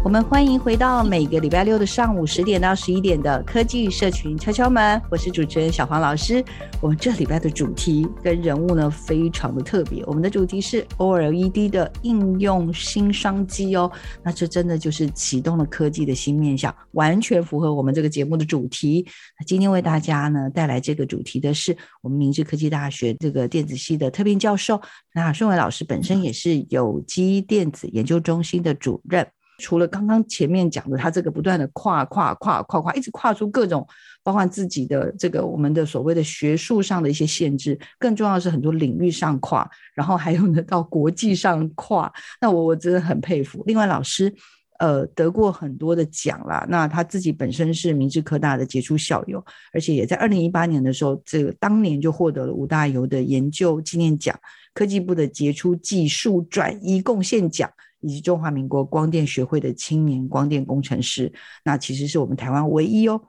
[0.09, 6.43] 我们欢迎回到每个礼拜六的上午十点到十一点的科技社群敲敲门，我是主持人小黄老师。
[6.81, 13.91] 我们这礼拜的主题跟人物呢非常的特别，我们的主题是 OLED 的应用新商机哦。
[14.23, 19.05] 那这真的就是启动了科技的新面向，完全符合我们这个节目的主题。
[19.39, 24.81] 那今天为大家呢带来这个主题的是我们明治科技大学这个电子系的特聘教授，
[25.13, 29.27] 那顺伟老师本身也是有机电子研究中心的主任。
[29.59, 33.85] 除了刚刚前面讲的，他这个不断的跨跨跨跨跨，一直跨出各种，
[34.23, 43.61] 包括自己的这个我们的所谓的学术上的一些限制，更重要的是很多领域上跨，然后还有呢到国际上跨，那我我真的很佩服。
[43.67, 44.33] 另外老师，
[44.79, 49.43] 呃，得过很多的奖啦，那他自己本身是明治科大的杰出校友，
[49.73, 54.33] 而且也在二零一八年的时候，这个当年就获得了吴大猷的研究纪念奖、
[54.73, 57.69] 科技部的杰出技术转移贡献奖。
[58.01, 61.31] 以及中华民国光电学会的青年光电工程师，
[61.63, 63.21] 那其实是我们台湾唯一哦，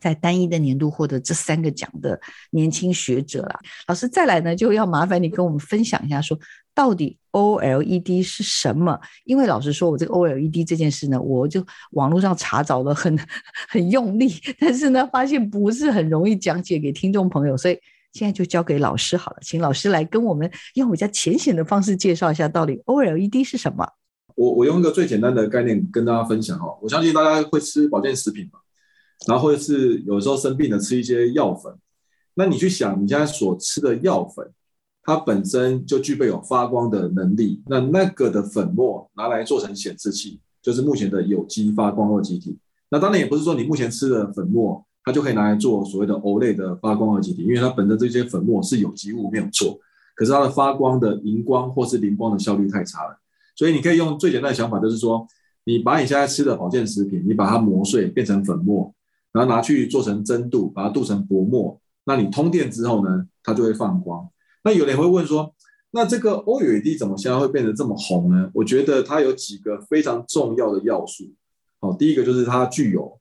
[0.00, 3.58] 在单一的年度获得这三个奖的年轻学者啦。
[3.86, 6.38] 老师再来呢，就要麻烦你跟我们分享一下说，
[6.74, 9.00] 到底 OLED 是什么？
[9.24, 13.18] 因为老实说，我这个 OLED 这件事呢，我就网络上查找了很
[13.68, 17.78] 很用力，但是呢，发现不是很容易讲解给听众朋友，所以。
[18.12, 23.86] 现在就交给老师好了，请老师来跟我们用比较浅显的方式介绍一下，到底 OLED 是什么？
[24.34, 26.78] 我我用一个最简单的概念跟大家分享哦。
[26.80, 28.60] 我相信大家会吃保健食品嘛，
[29.26, 31.72] 然后或者是有时候生病了吃一些药粉。
[32.34, 34.50] 那你去想，你现在所吃的药粉，
[35.02, 37.62] 它本身就具备有发光的能力。
[37.66, 42.58] 那那个的粉末拿来做成显示器，就是目前的有机发光二极体。
[42.90, 44.84] 那当然也不是说你目前吃的粉末。
[45.08, 49.78] 它就可以拿来做所谓的 OLED 的发光二极体，因为它本身这些粉末是有机物没有错，
[50.14, 53.18] 可是它的发光的荧光或是临光的效率太差了，
[53.56, 55.26] 所以你可以用最简单的想法，就是说
[55.64, 58.92] 你把你现在吃的保健食品，你把它磨碎变成粉末，
[59.32, 64.28] 然后拿去做成蒸镀，把它镀成薄膜，那你通电之后呢，它就会放光。
[64.62, 65.54] 那有人会问说，
[65.92, 68.50] 那这个 OLED 怎么现在会变得这么红呢？
[68.52, 71.24] 我觉得它有几个非常重要的要素。
[71.80, 73.17] 好，第一个就是它具有。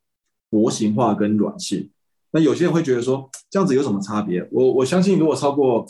[0.49, 1.89] 薄型化跟软性，
[2.31, 4.47] 那有些人会觉得说，这样子有什么差别？
[4.51, 5.85] 我我相信，如果超过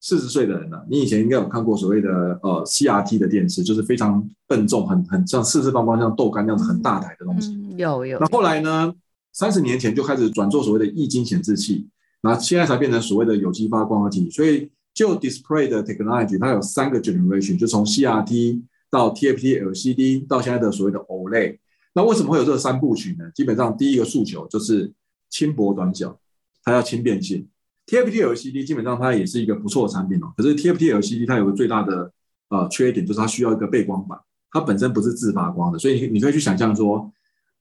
[0.00, 2.10] 四十岁的人呢，你以前应该有看过所谓的
[2.42, 7.52] 呃 CRT 的电视，就是非常笨重、很很像四四方方像豆干那样子很大台的东西。
[7.52, 8.18] 嗯、有有。
[8.18, 8.92] 那后来呢，
[9.32, 11.88] 三十年前就开始转做所谓的液晶显示器，
[12.22, 14.28] 那现在才变成所谓的有机发光体。
[14.30, 21.58] 所以就 display 的 technology，它有三个 generation，就从 CRT 到 TFT LCD 到现在的所谓的 OLED。
[21.94, 23.30] 那为什么会有这三部曲呢？
[23.34, 24.92] 基本上第一个诉求就是
[25.28, 26.18] 轻薄短小，
[26.64, 27.46] 它要轻便性。
[27.86, 32.12] TFT LCD 基本上它也是一个不错的产品哦，可是 TFT LCD 它有个最大的
[32.48, 34.18] 呃缺点，就是它需要一个背光板，
[34.50, 37.12] 它本身不是自发光的，所以你你可以去想象说，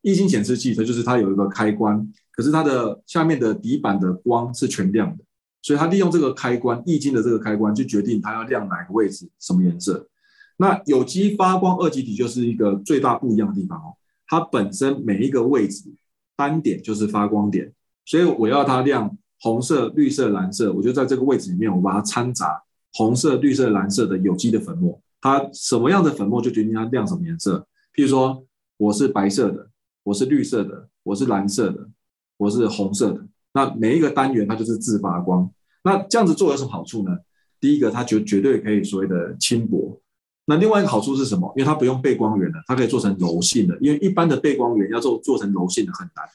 [0.03, 5.23] 液晶显示器它就是它有一个开关，可是它的下面的底板的光是全亮的，
[5.61, 10.07] 所以它利用这个开关，液晶的这个开关去决定它要亮哪个位置，什么颜色。
[10.57, 13.97] 那有机发光二极体就是一个最大不一样的地方哦。
[14.31, 15.93] 它本身每一个位置
[16.37, 17.73] 单点就是发光点，
[18.05, 22.63] 所以我要它亮红色、绿色、蓝色，我就在这个位置里面，我把它掺杂
[22.93, 24.97] 红色、绿色、蓝色的有机的粉末。
[25.19, 27.67] 它什么样的粉末就决定它亮什么颜色。
[27.93, 28.45] 譬如说，
[28.77, 29.69] 我是白色的，
[30.03, 31.89] 我是绿色的，我是蓝色的，
[32.37, 33.27] 我是红色的。
[33.53, 35.51] 那每一个单元它就是自发光。
[35.83, 37.17] 那这样子做有什么好处呢？
[37.59, 40.00] 第一个，它绝绝对可以所谓的轻薄。
[40.53, 41.51] 那另外一个好处是什么？
[41.55, 43.77] 因为它不用背光源了，它可以做成柔性的。
[43.79, 46.25] 因为一般的背光源要做做成柔性的很难。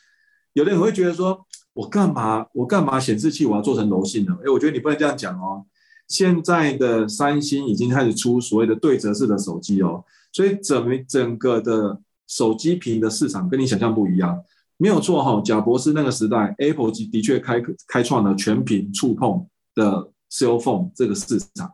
[0.54, 1.38] 有的人会觉得说，
[1.74, 4.32] 我干嘛我干嘛显示器我要做成柔性的？
[4.44, 5.64] 哎，我觉得你不能这样讲哦。
[6.08, 14.40] 现在的三星已经开始出所谓的对折式的手机哦，所以整整个的手机屏的市场跟你想象不一样。
[14.78, 21.72] 没有错哈、哦，贾博士那个时代，Apple 的确开开创了全屏触碰的 cell phone 这个市场。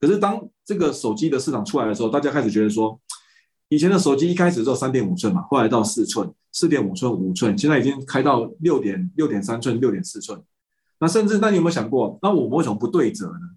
[0.00, 2.98] 可是当这个手机的市场出来的时候，大家开始觉得说，
[3.68, 10.42] 以前的手机一开始只有三点五寸嘛，后来到四寸、四点五寸、五寸，现在已经开到六点六点三寸、六点四寸。
[10.98, 13.50] 那甚至，那你有没有想过，那我们为什么不对折呢？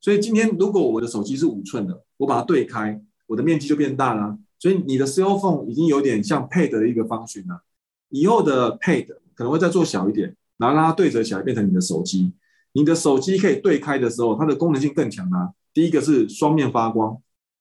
[0.00, 4.38] 所以今天如果我的手机是五寸的，我把它对开，我的面积就变大了。
[4.58, 7.62] 所以你的 cell phone 已经有点像 Pad 的一个方型了。
[8.10, 12.32] 以后的 Pad 可能会再做小一点，然后让它对折起来变成你的手机。
[12.72, 15.50] 你的手机可以对开的时候，它的功能性更强啊。
[15.72, 17.16] 第一个是双面发光，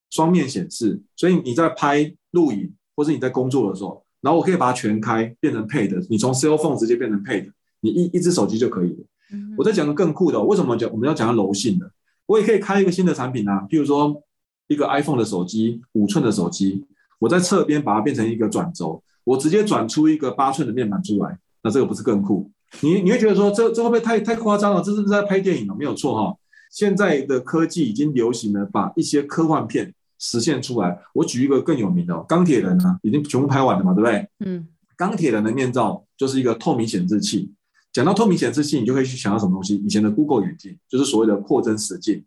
[0.10, 7.48] 双面显示，所以你在拍录影或是你在工作的时候，然后我可以把它全开变成配的你从 cell phone 直接变成配的
[7.82, 9.06] 你一一只手机就可以了。
[9.34, 11.92] 嗯、我再讲个更酷的，为什么讲我们要讲它柔性的？
[12.26, 14.24] 我也可以开一个新的产品啊，譬如说
[14.68, 16.86] 一个 iPhone 的手机，五寸的手机，
[17.20, 22.50] 我在侧边把它变成一个转轴，我直接转出一个八寸的面板出来，那这个不是更酷？
[22.82, 24.82] 你你会觉得说这这会不会太太夸张了？
[24.82, 25.76] 这是不是在拍电影了？
[25.76, 26.36] 没有错哈，
[26.78, 30.96] 现在的科技已经流行了，把一些科幻片实现出来。
[31.16, 34.30] 我举一个更有名的，哦钢铁人呢，已经全部拍完了嘛，对不对？
[34.46, 37.52] 嗯，钢铁人的面罩就是一个透明显示器。
[37.92, 39.76] 讲到透明显示器，你就可以去想到什么东西？
[39.78, 42.24] 以前的 Google 眼镜就是所谓的扩增实境。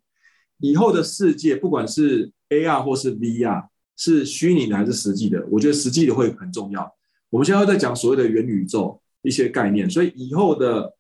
[0.59, 5.47] 以后的世界，不管是 AR 或是 VR，是虚拟的还是实际的？
[5.49, 6.93] 我觉得实际的会很重要。
[7.31, 10.97] 我们现在在讲所谓的元宇宙一些概念，所以以后的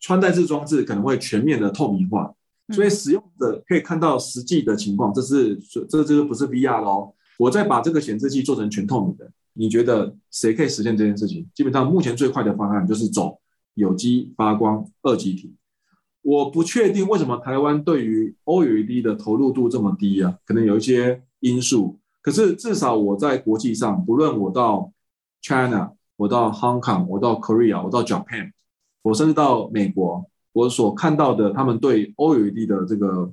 [0.00, 2.32] 穿戴式装置可能会全面的透明化，
[2.70, 5.12] 所以使用者可以看到实际的情况。
[5.12, 5.56] 这是
[5.88, 7.14] 这这个不是 VR 咯？
[7.38, 11.46] 我再把这个显示器做成全透明的，你觉得谁可以实现这件事情？
[11.54, 13.38] 基本上目前最快的方案就是走
[13.74, 15.54] 有机发光二极体。
[16.22, 20.36] 我不确定为什么台湾对于 OLED 的投入度这么低啊？
[20.44, 21.98] 可能有一些因素。
[22.20, 24.92] 可是至少我在国际上，不论我到
[25.40, 28.50] China，我到 Hong Kong，我到 Korea，我到 Japan，
[29.02, 33.32] 我甚至到美国，我所看到的他们对 OLED 的这个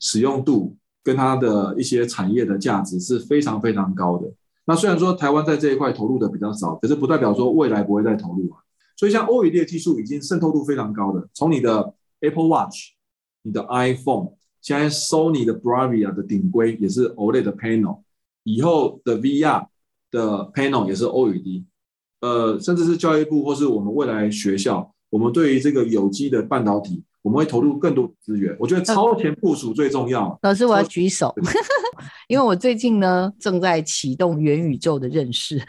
[0.00, 4.32] 使用度跟它的一些产业的价值是非常非常高的。
[4.64, 8.62] 那虽然说台湾在这一块投入的比较少，可是不代表说未来不会再投入啊。
[8.96, 12.92] 所以像 OLED 技术已经渗透度非常高的，从你的 Apple Watch，
[13.42, 14.28] 你的 iPhone，
[14.60, 18.02] 现在 Sony 的 Bravia 的顶规也是 OLED 的 panel，
[18.44, 19.66] 以后的 VR
[20.12, 21.64] 的 panel 也是 OLED，
[22.20, 28.56] 呃，甚至是教育部或是我们未来学校，我们对于这个有机的半导体，我们会投入更多资源。
[28.58, 30.38] 我觉得超前部署最重要。
[30.40, 31.34] 老师，我要举手，
[32.28, 35.60] 因为我最近呢正在启动元宇宙的认识，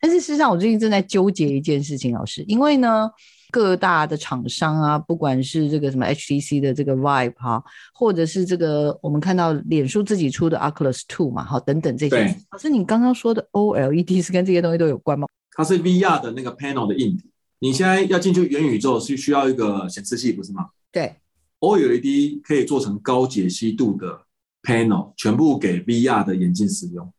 [0.00, 3.08] 但是事实上我最近正在纠结一件事情，老师，因为呢。
[3.50, 12.16] 各大的厂商啊，不管是这个什么 HTC 的这个 Vive 哈，或者是这个我们看到脸书自己出的 Oculus Two 嘛，好，等等这些。
[12.16, 12.36] 对。
[12.50, 15.28] 老师，你刚刚说的 OLED 是跟这些东西都有关吗？
[15.52, 17.30] 它是 VR 的那个 panel 的硬体。
[17.64, 20.68] 你现在要进去元宇宙是需要一个显示器，不是吗？
[20.92, 21.16] 对。
[21.60, 24.20] OLED 可以做成高解析度的
[24.62, 27.10] panel，全部给 VR 的眼镜使用。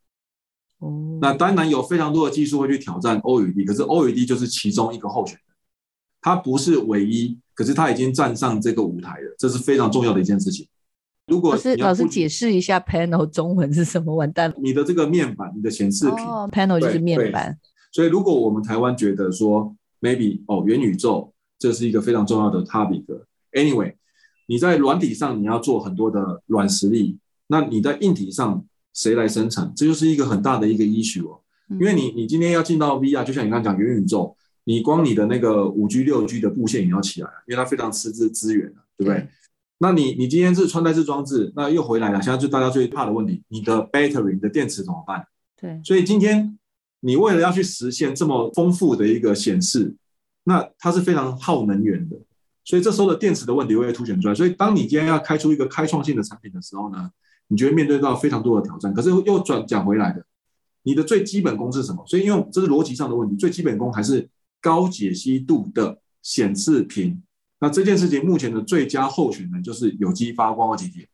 [0.77, 1.17] 哦。
[1.19, 5.41] 那当然有非常多的技术会去挑战 OLED，可是 OLED 就是其中一个候选人。
[6.21, 10.67] 它不是唯一，可是它已经站上这个舞台了，这是非常重要的一件事情。
[11.25, 14.13] 如果老师老师解释一下 panel 中文是什么？
[14.13, 17.57] 完蛋了，你的这个面板，你的显示屏、oh, panel 就是面板。
[17.91, 23.03] 所以如果我们台湾觉得说 maybe 哦元宇宙这是一个非常重要的 topic。
[23.51, 23.95] Anyway，
[24.47, 28.63] 你在软体上你要做很多的软实力，那你在硬体上
[28.93, 29.73] 谁来生产？
[29.75, 31.41] 这就是一个很大的一个 issue 哦。
[31.69, 34.35] 因为你你今天要进到 VR，就像你刚刚讲元宇宙。
[34.67, 39.27] 你光你的那个五 G 六 G 的布线也要起来，因为它非常吃资资源，对不对？
[39.77, 42.19] 那你你今天是穿戴式装置，那又回来了。
[42.19, 45.27] 现在就大家最怕的问题，你的 battery 你的电池怎么办？
[45.61, 45.79] 对。
[45.83, 46.57] 所以今天
[47.05, 49.93] 你为了要去实现这么丰富的一个显示，
[50.43, 52.17] 那它是非常耗能源的。
[52.63, 54.33] 所以这时候的电池的问题会凸显出来。
[54.33, 57.09] 所以当你今天要开出一个开创性的产品的时候呢，
[57.47, 58.93] 你就会面对到非常多的挑战。
[58.93, 60.25] 可是又转讲回来的，
[60.83, 62.03] 你的最基本功是什么？
[62.07, 64.27] 所以因为这是逻辑上的问题，最基本功还是。
[64.61, 67.21] 高解析度的显示屏，
[67.59, 71.07] 那这件事情目前的最佳候选人就是有机发光二极体。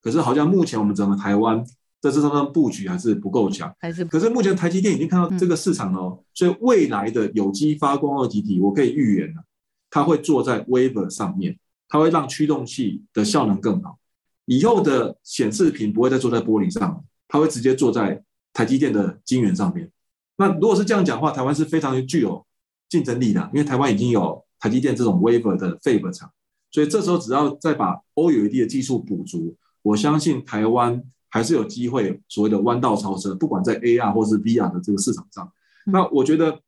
[0.00, 1.64] 可是好像目前我们整个台湾
[2.10, 4.04] 在这上面布局还是不够强，还是。
[4.04, 9.42] 可是目前台积电已经看到这个市场了哦，所以未来的有机发光二极体，我可以预言了，
[9.90, 13.98] 它会坐在 wafer 上面，它会让驱动器的效能更好。
[14.44, 19.90] 以后的显示屏不会再坐在玻璃上，它会直接坐在台积电的晶圆上面。
[20.36, 22.44] 那如果是这样讲的话，台湾是非常具有。
[22.86, 26.30] 竞争力的，因为台湾已经有台积电这种 wafer 的 fab 厂，
[26.70, 31.02] 所以这时候只要再把 OLED 的技术补足，我相信台湾
[31.34, 35.52] 还是有机会所谓的弯道超车，不管在 AR 或是 VR 的这个市场上。
[35.86, 36.60] 那我觉得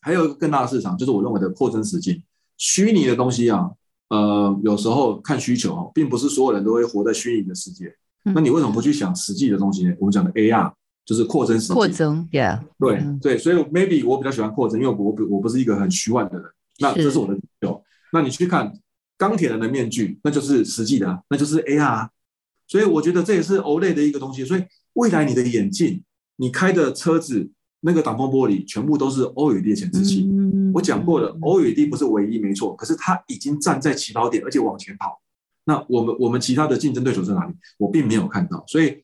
[0.00, 2.22] 还有一个更大的市场，就是我认为的扩增实境，
[2.56, 3.68] 虚拟的东西啊，
[4.10, 7.92] 呃，有时候看需求，并不是所有人都会活在虚拟的世界。
[8.22, 9.92] 那你为什么不去想实际的东西呢？
[9.98, 10.72] 我们讲的 AR。
[11.06, 16.48] 就是扩增实境，扩增，yeah，对、嗯、对，所以 maybe 我比较喜欢扩增，因为我不我不是一个很虚幻的人，
[16.78, 17.82] 那这是我的理由。
[18.12, 18.72] 那你去看
[19.18, 22.08] 钢铁人的面具，那就是实际的、啊，那就是 AR，
[22.70, 24.44] 所以我觉得这也是 OLED 的一个东西。
[24.44, 24.62] 所以
[24.92, 26.02] 未来你的眼镜，
[26.36, 27.50] 你开的车子
[27.80, 30.28] 那个挡风玻璃，全部都是 OLED 显示器。
[30.30, 35.20] 嗯、我讲过了、嗯、，OLED 不是唯一，没错，可是它已经站在起跑点，而且往前跑。
[35.64, 37.54] 那我们我们其他的竞争对手在哪里？
[37.78, 39.02] 我并没有看到，所以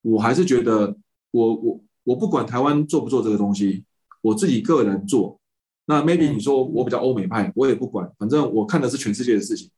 [0.00, 0.96] 我还是觉得。
[1.34, 3.84] 我我我不管台湾做不做这个东西，
[4.20, 5.40] 我自己个人做。
[5.86, 9.70] 那 maybe 你说我比较欧美派，我也不管，反正我看的是全世界的事情。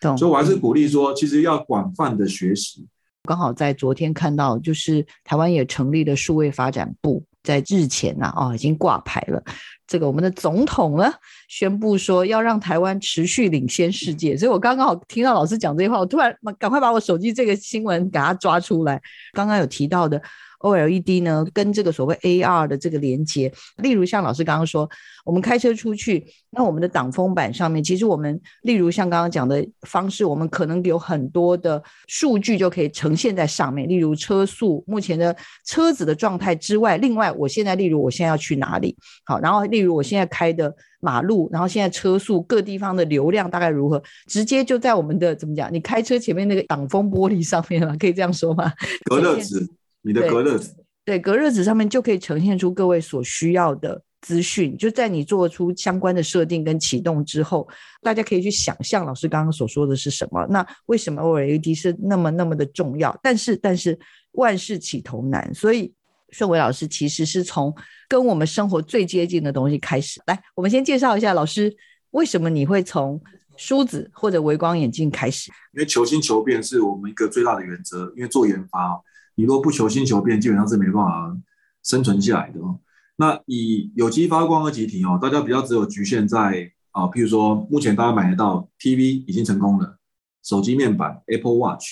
[0.00, 2.86] 所以我还是鼓励说，其实要广泛的学习。
[3.24, 9.42] 刚好在昨天看到，就是台湾也成立了数位发展部，在日前呐、啊，哦，已经挂牌了。
[9.86, 11.12] 这个我们的总统呢，
[11.48, 14.36] 宣布说要让台湾持续领先世界。
[14.36, 19.00] 所以我刚刚好听到老师讲这句话，我突然赶快把我手机这个新闻给它抓出来。
[19.32, 20.22] 刚刚有提到的。
[20.60, 24.88] OLED 呢，跟这个所谓 AR 的这个连接，例如像老师刚刚说，
[25.24, 45.72] 我们开车出去，那我们的挡风板上面，其实我们例如像刚刚讲的方式，我们可能有很多的数据就可以呈现在上面，例如车速、目前的车子的状态之外，另外我现在例如我现在要去哪里，好，然后例如我现在开的马路，然后现在车速各地方的流量大概如何，直接就在我们的怎么讲？
[45.72, 48.72] 你开车前面那个挡风玻璃上面了，可以这样说吗？
[49.04, 49.68] 隔热纸。
[50.06, 50.70] 你的隔热纸，
[51.04, 54.76] 对，隔热纸上面就可以呈现出各位所需要的资讯。
[54.78, 57.68] 就在你做出相关的设定跟启动之后，
[58.02, 60.46] 大家可以去想象老师刚刚所说的是什么。
[60.48, 63.18] 那为什么 OLED 是那么那么的重要？
[63.20, 63.98] 但是但是
[64.32, 65.92] 万事起头难，所以
[66.30, 67.74] 顺伟老师其实是从
[68.08, 70.22] 跟我们生活最接近的东西开始。
[70.28, 71.76] 来，我们先介绍一下老师，
[72.12, 73.20] 为什么你会从
[73.56, 75.50] 梳子或者微光眼镜开始？
[75.74, 78.12] 因为求新求变是我们一个最大的原则。
[78.16, 79.02] 因为做研发。
[79.36, 81.36] 你若不求新求变，基本上是没办法
[81.84, 82.80] 生存下来的哦。
[83.16, 89.98] 那以有机发光二极体哦，大家比较只有局限在啊，譬如说目前大家买得到 TV 已经成功了，
[90.42, 91.84] 手机面板 Apple Watch，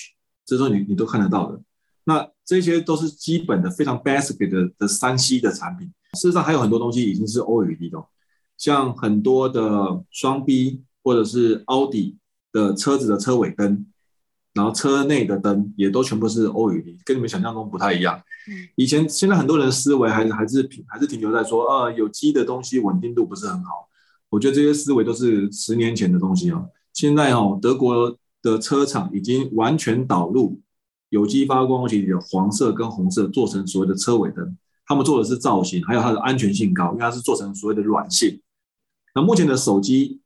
[0.45, 1.61] 这时候你你都看得到的。
[2.03, 5.87] 那这些都是基本的非常 basic 的的三 C 的产品。
[6.13, 8.05] 事实上还有很多东西已经是 OLED 的，
[8.57, 12.17] 像很多的双 B 或者是奥迪
[12.51, 13.85] 的车子的车尾灯。
[14.55, 18.19] 然后车内的灯也都全部是 OLED，跟你们想象中不太一样。
[18.75, 23.89] 以前现在很多人的思维还是还是还是停留在说，呃，有机的东西稳定度不是很好。
[24.29, 26.69] 我觉得这些思维都是十年前的东西哦。
[26.93, 30.61] 现在哦，德国的车厂已经完全导入
[31.09, 38.39] 有机发光体的黄色跟红色做成所谓的车尾灯，他们做的是造型，还有它的安全性高，因为它是做成所谓的软性。
[39.13, 40.21] 那目前的手机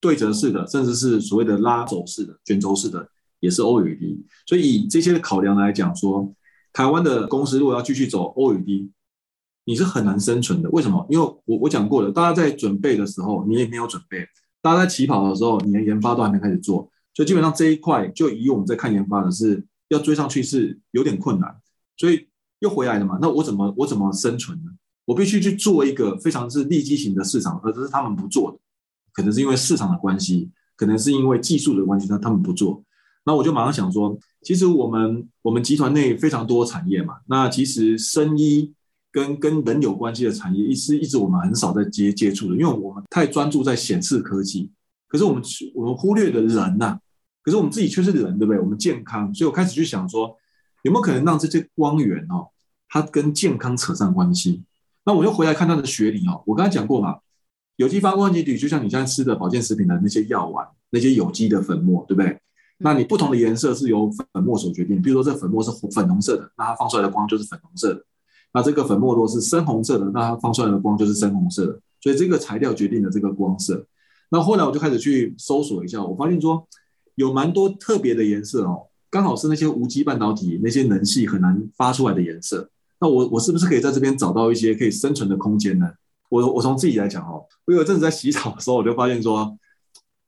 [0.00, 3.08] 对折式的，甚至是所谓的拉轴式的、卷轴式的。
[3.40, 6.32] 也是 OLED，所以以这些的考量来讲说，
[6.72, 8.90] 台湾的公司如果要继续走 OLED，
[9.64, 10.70] 你是很难生存的。
[10.70, 11.06] 为什么？
[11.10, 14.24] 因为我我讲过了，大家在准备的时候，你也没有准备；
[14.60, 21.54] 大家在起跑的时候，你连研发都还没开始做，所以基本上这一块就以我们在看研发的是要追上去是有点困难。
[21.96, 22.28] 所以
[22.60, 24.70] 又回来了嘛，那我怎么我怎么生存呢？
[25.04, 28.58] 我必须去做一个非常是利基型的市场，而这是他们不做的，
[29.12, 32.84] 可能是因为市场的关系，可能是因为技术的关系，那他们不做。
[33.28, 38.72] 那我就马上想说，其实我们我们集团内非常多产业嘛，那其实生医
[39.12, 44.70] 跟跟人有关系的产业，一直一直我们很少在接接触的，因为我们太专注在显示科技，
[45.08, 45.42] 可是我们
[45.74, 46.98] 我们忽略的人呐、
[47.42, 48.58] 可是我们自己却是人，对不对？
[48.58, 50.34] 我们健康，所以我开始去想说，
[50.84, 52.48] 有没有可能让这些光源哦，
[52.88, 54.62] 它跟健康扯上关系？
[55.04, 57.18] 那我就回来看它的学理哦，我刚才讲过嘛，
[57.76, 62.40] 有机发光体就像你现在吃的保健食品的那些药丸，那些有机的粉末，对不对？
[62.80, 68.00] 那你不同的颜色是由粉末所决定，比如说这粉末是粉红色的，那它放出来的光就是粉红色的；
[68.54, 71.80] 那这个粉末如果是深红色的，那它放出来的光就是深红色的。
[72.00, 73.84] 所以这个材料决定了这个光色。
[74.30, 76.64] 那后来我就开始去搜索一下，我发现说
[77.16, 82.70] 有蛮多特别的颜色哦，刚好是那些无机半导体那些能系很难发出来的颜色。
[83.00, 85.90] 那我我是不是可以在这边找到一些可以生存的空间呢？
[86.28, 89.58] 我我从自己来讲哦，我有阵子在洗澡的时候，我就发现说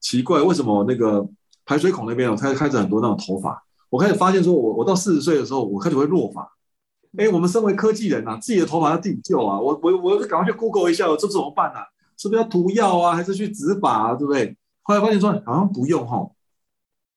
[0.01, 1.29] 奇怪，为什么那个。
[1.71, 6.53] 排水孔那边，我开开始很多那种头发，我开始发现说我，我我到四十岁的时候，我开始会落发。
[7.17, 11.87] 哎，我们身为科技人呐、啊，自己的头发要自己救啊，我我我赶快去 Google 一下，我这怎么办啊？
[12.17, 14.57] 是不是要涂药啊，还是去植发啊，对不对？
[14.83, 16.29] 后来发现说好像不用哈，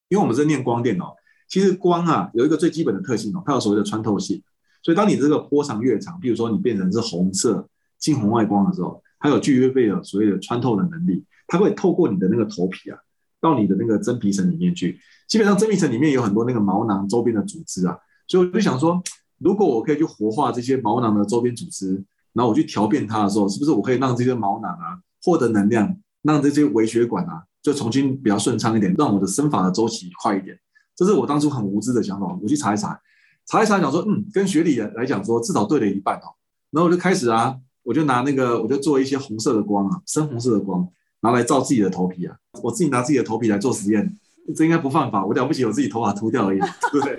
[0.08, 1.16] 因为我们是念光电哦，
[1.50, 4.40] 其实光啊有一个最基本的特性哦，它有所谓的穿透性，
[4.84, 13.00] 所以当你这个波长越长，比如说你变成是红色近红外光的时候，它有具备有所谓的穿透的能力，它会透过你的那个头皮啊。
[13.44, 19.04] 到你的那个真皮层里面去，基本上真皮层里面有很多那个毛囊周边的组织啊，所以我就想说，
[19.40, 30.58] 如果我可以去活化这些毛囊的周边组织，然后我去调变它的时候，是不是我可以让这些毛囊啊获得能量，让这些微血管啊就重新比较顺畅一点，让我的生发的周期快一点？
[30.96, 32.98] 这是我当初很无知的想法，我去查一查，
[33.46, 36.32] 查一查，想说，嗯，跟学理来讲说，至少对了一半哦。
[36.72, 40.88] 然后我就开始啊，我就拿那个，我就做一些红色的光啊，深红色的光。
[41.24, 42.36] 拿来照自己的头皮啊！
[42.62, 44.20] 我自己拿自己的头皮来做实验，
[44.54, 45.26] 这应该不犯法。
[45.26, 46.60] 我了不起，我自己头发秃掉而已，
[46.92, 47.18] 对不对？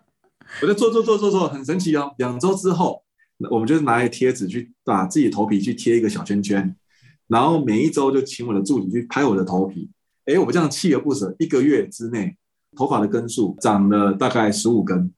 [0.62, 2.14] 我就做做做做做，很神奇哦。
[2.18, 3.02] 两周之后，
[3.50, 6.76] 我们就拿一贴纸去把自己头皮去贴一个小圈圈，
[7.28, 9.90] 然后每一周就请我的助理去拍我的头皮。
[10.26, 12.36] 哎，我们这样锲而不舍，一个月之内
[12.76, 15.10] 头发的根数长了大概十五根。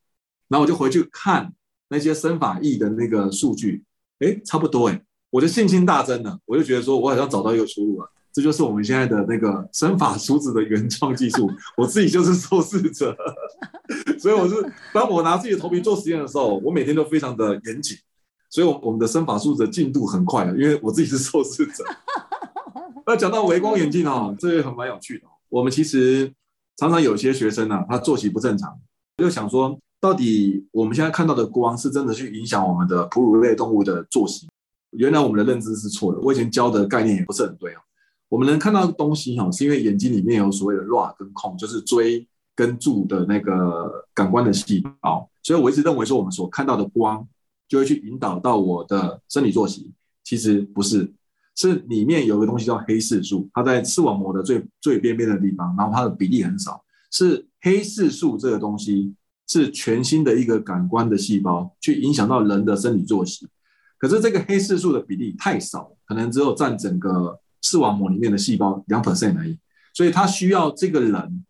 [0.49, 1.53] 然后我就回去看
[1.89, 3.83] 那些生发液的那个数据，
[4.21, 8.11] 哎，差不多哎，我就信心大增了，我就觉得说我好像找到一个出路了。
[8.39, 13.13] 这就是我们现在的那个生法梳子的原创技术，我自己就是受试者，
[14.17, 14.55] 所以我是
[14.95, 17.99] 当我拿自己的头皮做实验的时候，我每天都非常的严谨，
[18.49, 21.83] 所以，我我们的生法梳子进度很快，因为我自己是受试者。
[23.05, 25.25] 那讲到微光眼镜哦，这也很蛮有趣的。
[25.49, 26.33] 我们其实
[26.77, 28.73] 常常有些学生啊，他作息不正常，
[29.17, 34.47] 就想说，到底我们现在看到的光是真的去影响我们的哺乳类动物的作息？
[34.93, 37.83] 原来我们的认知是错的，我以前教的概念也不是很对啊。
[38.29, 45.31] 我们能看到的东西哈，是因为眼睛里面有所谓的 R 跟 C，就是追跟注的那个感官的细胞。
[45.43, 47.27] 所以我一直认为说，我们所看到的光
[47.67, 49.91] 就会去引导到我的生理作息。
[50.25, 51.11] 其实不是，
[51.57, 56.85] 是里面有个东西叫黑视素，它在视网膜的最最边边的地方，然后它的比例很少。
[57.11, 59.15] 是黑视素这个东西
[59.47, 63.49] 是全新的一个感官的细胞，去影响到人的生理作息。
[63.97, 67.41] 可是这个黑视素的比例太少，可能只有占整个。
[67.63, 69.59] 视网膜里面的细胞两 percent 而已，
[69.95, 71.45] 所以它需要这个人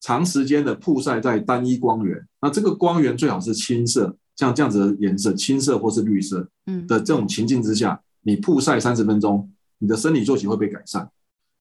[0.00, 2.26] 长时间的曝晒在单一光源。
[2.40, 11.08] 那这个光源最好是青色，像这样子的颜色，青色或是绿色，嗯的这种情境之下，你曝晒三十分钟，你的生理作息会被改善。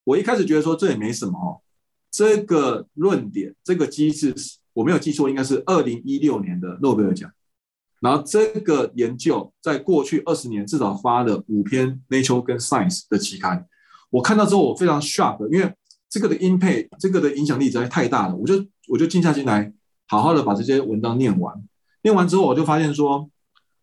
[0.04, 1.62] 我一开始觉得说这也没什么哦，
[2.10, 4.34] 这个论点，这个机制，
[4.74, 7.32] 我没有记错，应该是二零一六年的诺贝尔奖。
[8.00, 13.68] 然后这个研究在过去二十年至少发了五篇 Nature 跟 Science 的期刊。
[14.12, 15.74] 我看到之后，我非常 shock，因为
[16.10, 18.36] 这个的 impact，这个的影响力实在太大了。
[18.36, 18.54] 我就
[18.90, 19.74] 我就静下心来，
[20.08, 21.56] 好好的把这些文章念完。
[22.04, 23.30] 念完之后，我就发现说，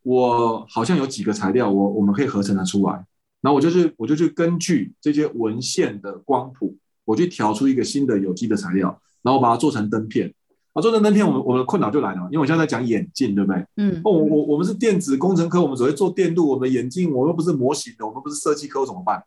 [0.03, 3.05] 我好像有几个材料我，我我们可以合成的出来。
[3.41, 10.35] 然后我就去，我就去根据这些文献的光谱，我去调出一个新的有机的材料，然后把它做成灯片。
[10.75, 13.65] 啊，做成灯片，我们我们的困扰就来了，因为我现在在讲眼镜，对不对？
[13.77, 14.01] 嗯。
[14.05, 19.23] 我我我们是电子工程科，我们只会做电路，我们的眼镜，我们又不是模型的，我们不是设计科，怎么办？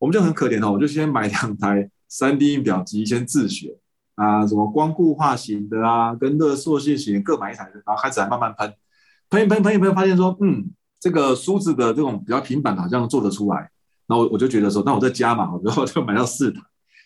[0.00, 3.76] 我们就很可怜哦，我就先买两台 3D 印表机，先自学
[4.14, 8.72] 啊，什么光固化型的啊，跟热塑性型各买一台，然后开始来慢慢喷，
[9.28, 13.70] 喷一喷，喷一喷，发现说，嗯，这个梳子的这种比较平板，好像做得出来。
[14.06, 16.58] 然后我就觉得说，那我再加嘛，然后 就买到四台，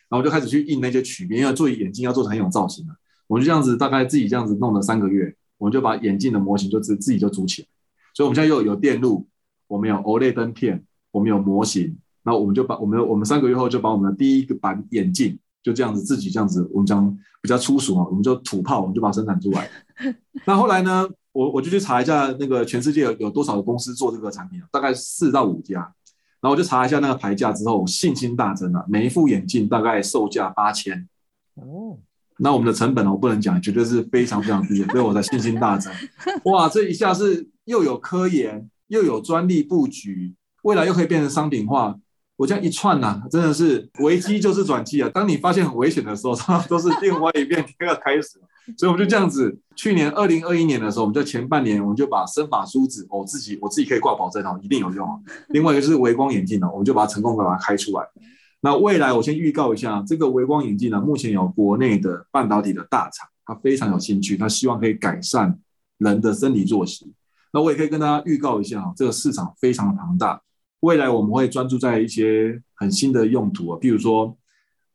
[0.09, 2.95] 然后我就开始去印那些曲面，因为做眼镜要做成很有造型的。
[3.27, 7.69] 我就这样子，大概自己这样子弄了三个月，我们就把眼镜的模型就自自己就组起来。
[8.15, 9.27] 所以我们现在又有电路，
[9.67, 11.99] 我们有 OLED 灯片，我们有模型。
[12.25, 19.69] 那我们就把我们我们三个月后就把我们的第一个版眼镜就这样子自己这样子，我们讲比较粗俗嘛，我们就土炮，我们就把它生产出来。
[20.47, 25.95] 那后来呢，我我就去查一下那个全世界有有多少个公司做这个产品，大概四到五家。
[26.41, 31.09] 然后我就查一下那个牌价之后，我信心大增了，每一副眼镜大概售价八千。
[31.55, 31.99] 哦，
[32.39, 35.91] 那我们的成本我不能讲，绝对是非常非常低，所以我的信心大增。
[36.45, 41.99] 哇，这一下是又有科研，又有专利布局，未来又可以变成商品化。
[42.37, 45.09] 我这样一串呐、啊，真的是危机就是转机啊！
[45.15, 48.41] 当你发现很危险的时候，它都是另外一遍第二开始。
[48.79, 55.07] 所以我们就这样子，去年二零二一年的时候，我们就前半年我们就把生发梳子，我自己我自己可以挂保证哦，一定有用。
[55.51, 58.05] 另外一个就是微光眼镜呢，我们就把它成功的把它开出来。
[58.63, 65.57] 那未来我先预告一下，这个微光眼镜呢，目前有国内的半导体的大厂，他非常有兴趣，他希望可以改善
[65.99, 67.13] 人的生理作息。
[67.53, 70.41] 那我也可以跟大家预告一下，这个市场非常的庞大。
[70.85, 74.37] 未来我们会专注在一些很新的用途啊，比如说，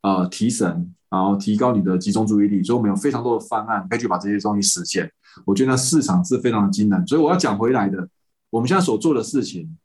[0.01, 5.11] 呃，提神，然后提高你的集中注意力，所以我们有非常多的方案可以去把这些东西实现。
[5.45, 8.07] 我觉得市场是非常的惊人，所以我要讲回来的，
[8.51, 9.77] 我们现在所做的事情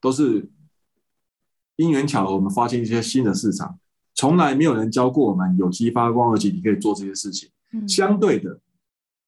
[0.00, 0.50] 都是
[1.76, 3.78] 因缘巧合，我们发现一些新的市场，
[4.14, 7.48] 从来没有人教过我们有机发光二极体可以做这些事情。
[7.86, 8.58] 相对的，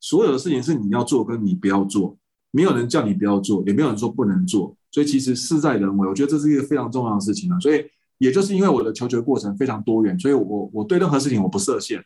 [0.00, 2.16] 所有的事情是你要做跟你不要做，
[2.50, 4.74] 没有人叫你不要做，也没有人说不能做。
[4.90, 7.60] 所以其实事在人为，我觉得这是一个非常重要的事情啊。
[7.60, 7.84] 所以
[8.18, 12.02] 也就是因为我的求学过程非常多元，所以我我对任何事情我不设限。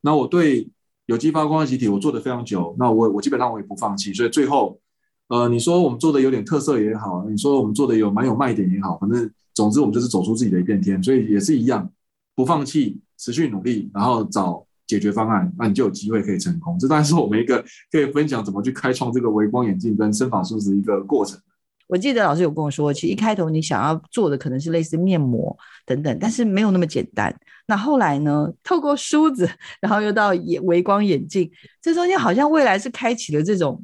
[0.00, 0.68] 那我对
[1.06, 4.12] 有机发光的集体我做的非常久，那我我基本上我也不放弃。
[4.14, 4.80] 所以最后，
[5.28, 11.02] 呃，你说我们做的有点特色也好，你说我们做的有蛮有卖点也好，反正总之我们就是走出自己的一片天。
[11.02, 11.88] 所以也是一样，
[12.34, 16.78] 不放弃，持续努力，然后找解决方案，那你就有机会可以成功。
[16.78, 21.38] 这当然是我们一个可以分享怎么去开创这个微光眼镜跟生发梳子一个过程。
[21.88, 25.54] 我记得老师有跟我说，其实一开头你想要做的可能是类似面膜
[25.84, 27.34] 等等，但是没有那么简单。
[27.66, 29.46] 那后来呢，透过梳子，
[29.78, 31.50] 然后又到眼微光眼镜，
[31.82, 33.82] 这中间好像未来是开启了这种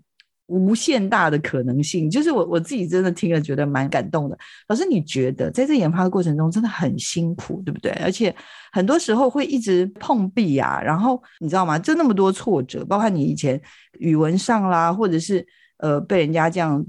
[0.48, 2.10] 无限大的可能性。
[2.10, 4.36] 就是我我自己真的听了觉得蛮感动的。
[4.66, 7.92] 老师，你觉得在这研发的过程中真的很辛苦，对不对？
[7.92, 8.34] 而且
[8.72, 11.78] 很多时候会一直碰壁啊，然后你知道吗？
[11.78, 13.60] 就那么多挫折，包括你以前
[14.00, 15.46] 语文上啦，或者是
[15.78, 16.84] 呃被人家这样，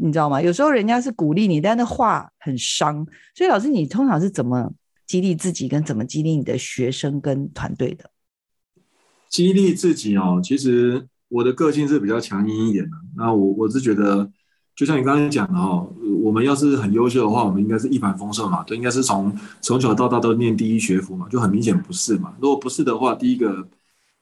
[0.00, 0.40] 你知道吗？
[0.40, 3.06] 有时候人家是鼓励你，但那话很伤。
[3.34, 4.72] 所以老师，你通常是怎么
[5.06, 8.08] 激励自己，跟怎么激励你的学生跟团队的？
[9.28, 12.90] 激励自己哦，其实我的个性是比较强硬一点的。
[13.16, 14.28] 那我我是觉得，
[14.76, 15.90] 就像你刚才讲的哦，
[16.22, 22.34] 我们要是很优秀的话，我们应该是一帆风顺嘛，对，应该是从从小到大都念第一学府嘛，就很明显不是嘛。
[22.40, 23.66] 如果不是的话，第一个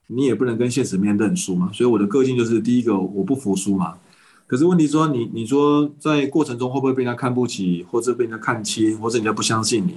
[0.07, 1.71] 你也不能跟现实面认输嘛。
[1.73, 3.95] 所以我的个性就是第一个，我不服输嘛。
[4.47, 9.95] 可是问题说你你说在过程中会不会被人家看不起，或者被人家看轻，或者人家不相信你？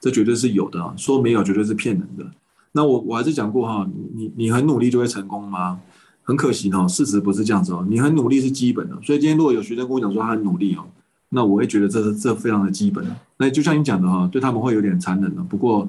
[0.00, 2.24] 这绝对是有的，说没有绝对是骗人的。
[2.70, 5.80] 那我我还是讲过哈，你你很努力就会成功吗？
[6.28, 7.82] 很可惜哦，事实不是这样子哦。
[7.88, 10.84] 你很努力是基本的，所以今天如果有学生跟我讲说他很努力哦，
[11.30, 13.02] 那我会觉得这是这非常的基本。
[13.38, 15.42] 那就像你讲的哈，对他们会有点残忍的。
[15.42, 15.88] 不过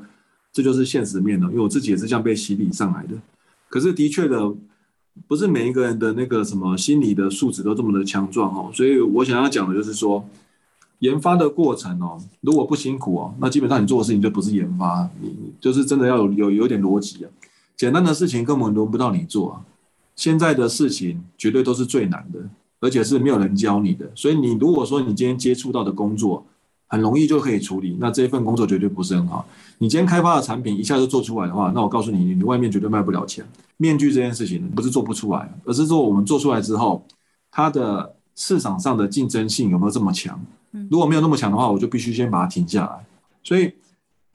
[0.53, 3.15] 这就是现实面的，因为我自己也是这样被洗礼上来的。
[3.67, 4.49] 可是的确的，
[5.27, 8.71] 不是每一个人的那个什么心理的素质都这么的强壮哦。
[8.73, 10.25] 所以我想要讲的就是说。
[10.99, 17.31] 研发的过程哦，如果不辛苦哦，那基本上你做的事情就不是研发，你就是真的要有有有点逻辑啊。
[17.77, 19.61] 简单的事情根本轮不到你做啊。
[20.19, 22.41] 现在的事情绝对都是最难的，
[22.81, 24.05] 而且是没有人教你的。
[24.13, 26.45] 所以你如果说你今天接触到的工作
[26.87, 29.47] 很容易就可以处理，那这一份工作绝对不是很好。
[29.77, 33.45] 你今天开发的产品一下就做出来的话，那我告诉你，你外面绝对卖不了钱。
[33.77, 37.01] 面具这件事情不是做不出来，而是说我们做出来之后，
[37.49, 40.37] 它的市场上的竞争性有没有这么强？
[40.91, 43.05] 如果没有那么强的话，我就必须先把它停下来。
[43.41, 43.71] 所以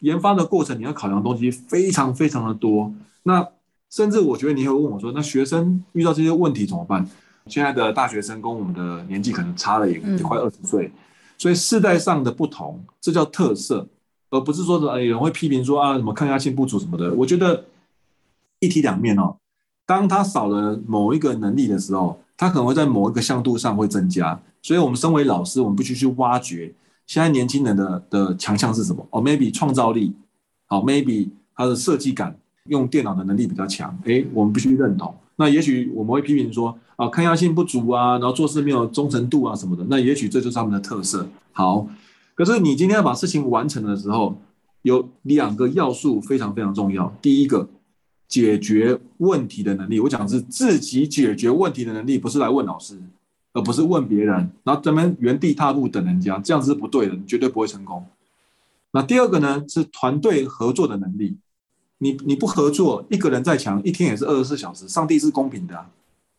[0.01, 2.91] 研发的过程，你要考量的东西非常非常的多。
[3.25, 3.47] 那
[3.95, 7.09] 甚至我觉得你会问我说，那学生遇到这些问题怎么办？
[7.47, 10.91] 现在的大学生跟我们的年纪可能差了也快二十岁，
[11.39, 13.87] 所以世代上的不同，这叫特色，
[14.31, 17.15] 而不是说是有人会批评说啊什么抗压性不足什么的。
[17.15, 17.67] 我觉得
[18.59, 19.37] 一体两面哦。
[19.87, 24.41] 当他少了某一个能力的时候，他可能会在某一个向度上会增加。
[24.61, 26.75] 所以，我们身为老师，我们必须去挖掘
[27.07, 29.07] 现在年轻人的的强项是什么？
[29.11, 30.13] 哦，maybe 创造力，
[30.67, 32.37] 好，maybe 他的设计感，
[32.71, 33.97] 用电脑的能力比较强。
[34.05, 35.15] 诶，我们必须认同。
[35.37, 39.85] 那也许我们会批评说，啊，抗压性不足啊，然后做事没有忠诚度啊什么的。
[39.89, 41.27] 那也许这就是他们的特色。
[41.53, 41.87] 好，
[42.35, 44.39] 可是你今天要把事情完成的时候，
[44.83, 47.13] 有两个要素非常非常重要。
[47.21, 47.69] 第一个，
[48.29, 50.01] 解决问题的能力。
[50.01, 52.99] 我讲的是自己解决问题的能力，不是来问老师。
[53.57, 58.05] 而不是问别人，然后咱们原地踏步等人家，这样子是不对的，你绝对不会成功。
[58.91, 61.37] 那第二个呢，是团队合作的能力。
[62.05, 64.87] 你你不合作，一个人再强，一天也是二十四小时。
[64.87, 65.91] 上帝是公平的啊，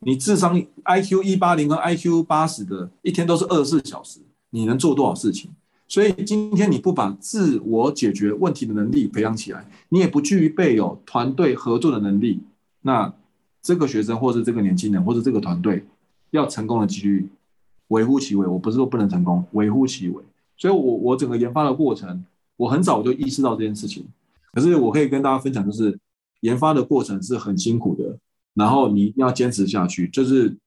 [0.02, 4.20] 你智商 IQ 一八零和 IQ 八十的，一天都是二十四小时，
[4.52, 5.50] 你能做多少事情？
[5.88, 12.42] 所以今天你不把自我解决问题的能力培养起来，你也不具备有团队合作的能力，
[12.84, 13.12] 那
[13.64, 15.84] 这个学生或者这个年轻人或者这个团队。
[16.32, 17.30] 要成功的几率
[17.88, 20.22] 微乎其微，我不是说不能成功，微乎其微。
[20.58, 22.26] 所以我，我我整个研发的过程，
[22.58, 24.06] 我很早就意识到这件事情。
[24.56, 26.00] 可是，我可以跟大家分享，就是
[26.40, 28.18] 研发的过程是很辛苦的，
[28.54, 30.58] 然后你一定要坚持下去，就是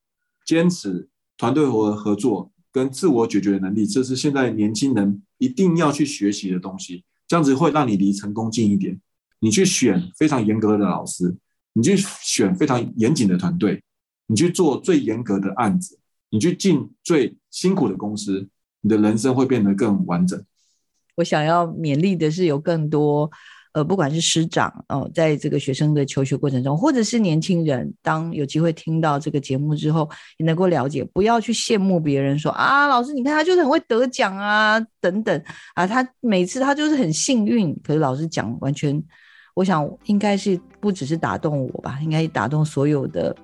[0.44, 1.08] 坚持
[1.38, 7.02] 团队合合作跟自我解决的能力，这是现在年轻人一定要去学习的东西。
[7.26, 9.00] 这样子会让你离成功近一点。
[9.40, 11.34] 你去选非常严格的老师，
[11.72, 13.82] 你去选非常严谨的团队。
[14.26, 18.46] 你去做最严格的案子，你去进最辛苦的公司，
[18.82, 20.38] 你的人生会变得更完整。
[21.16, 23.30] 我想要勉励的是，有更多
[23.72, 30.08] 呃，不管是师长哦、在这个学生的求学过程中，或者是年轻人，当有机会听到这个节目之后，
[30.38, 35.42] 你能够了解，不要去羡慕别人说啊，老师你看他就是很会得奖啊，等等
[35.74, 37.74] 啊，他每次他就是很幸运。
[37.82, 39.02] 可是老师讲，完全，
[39.54, 43.34] 我想应该是不只是打动我吧，应该打动所有的。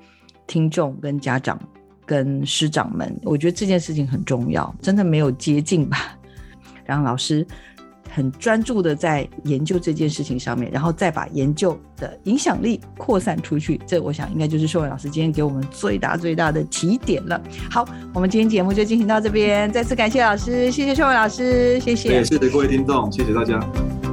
[0.47, 1.59] 听众跟家长
[2.05, 6.19] 跟师长们，我觉得这件事情很重要，真的没有捷径吧？
[6.85, 7.47] 让老师
[8.11, 13.81] 很专注的在研究这件事情上面，然后再把研究的影响力扩散出去。
[13.87, 17.41] 这我想应该就是硕伟老师今天给我们最大最大的提点了。
[17.71, 24.04] 好，我们今天节目就进行到这边，再次感谢老师，谢谢硕伟老师，谢谢，谢谢各位听众，谢谢大家。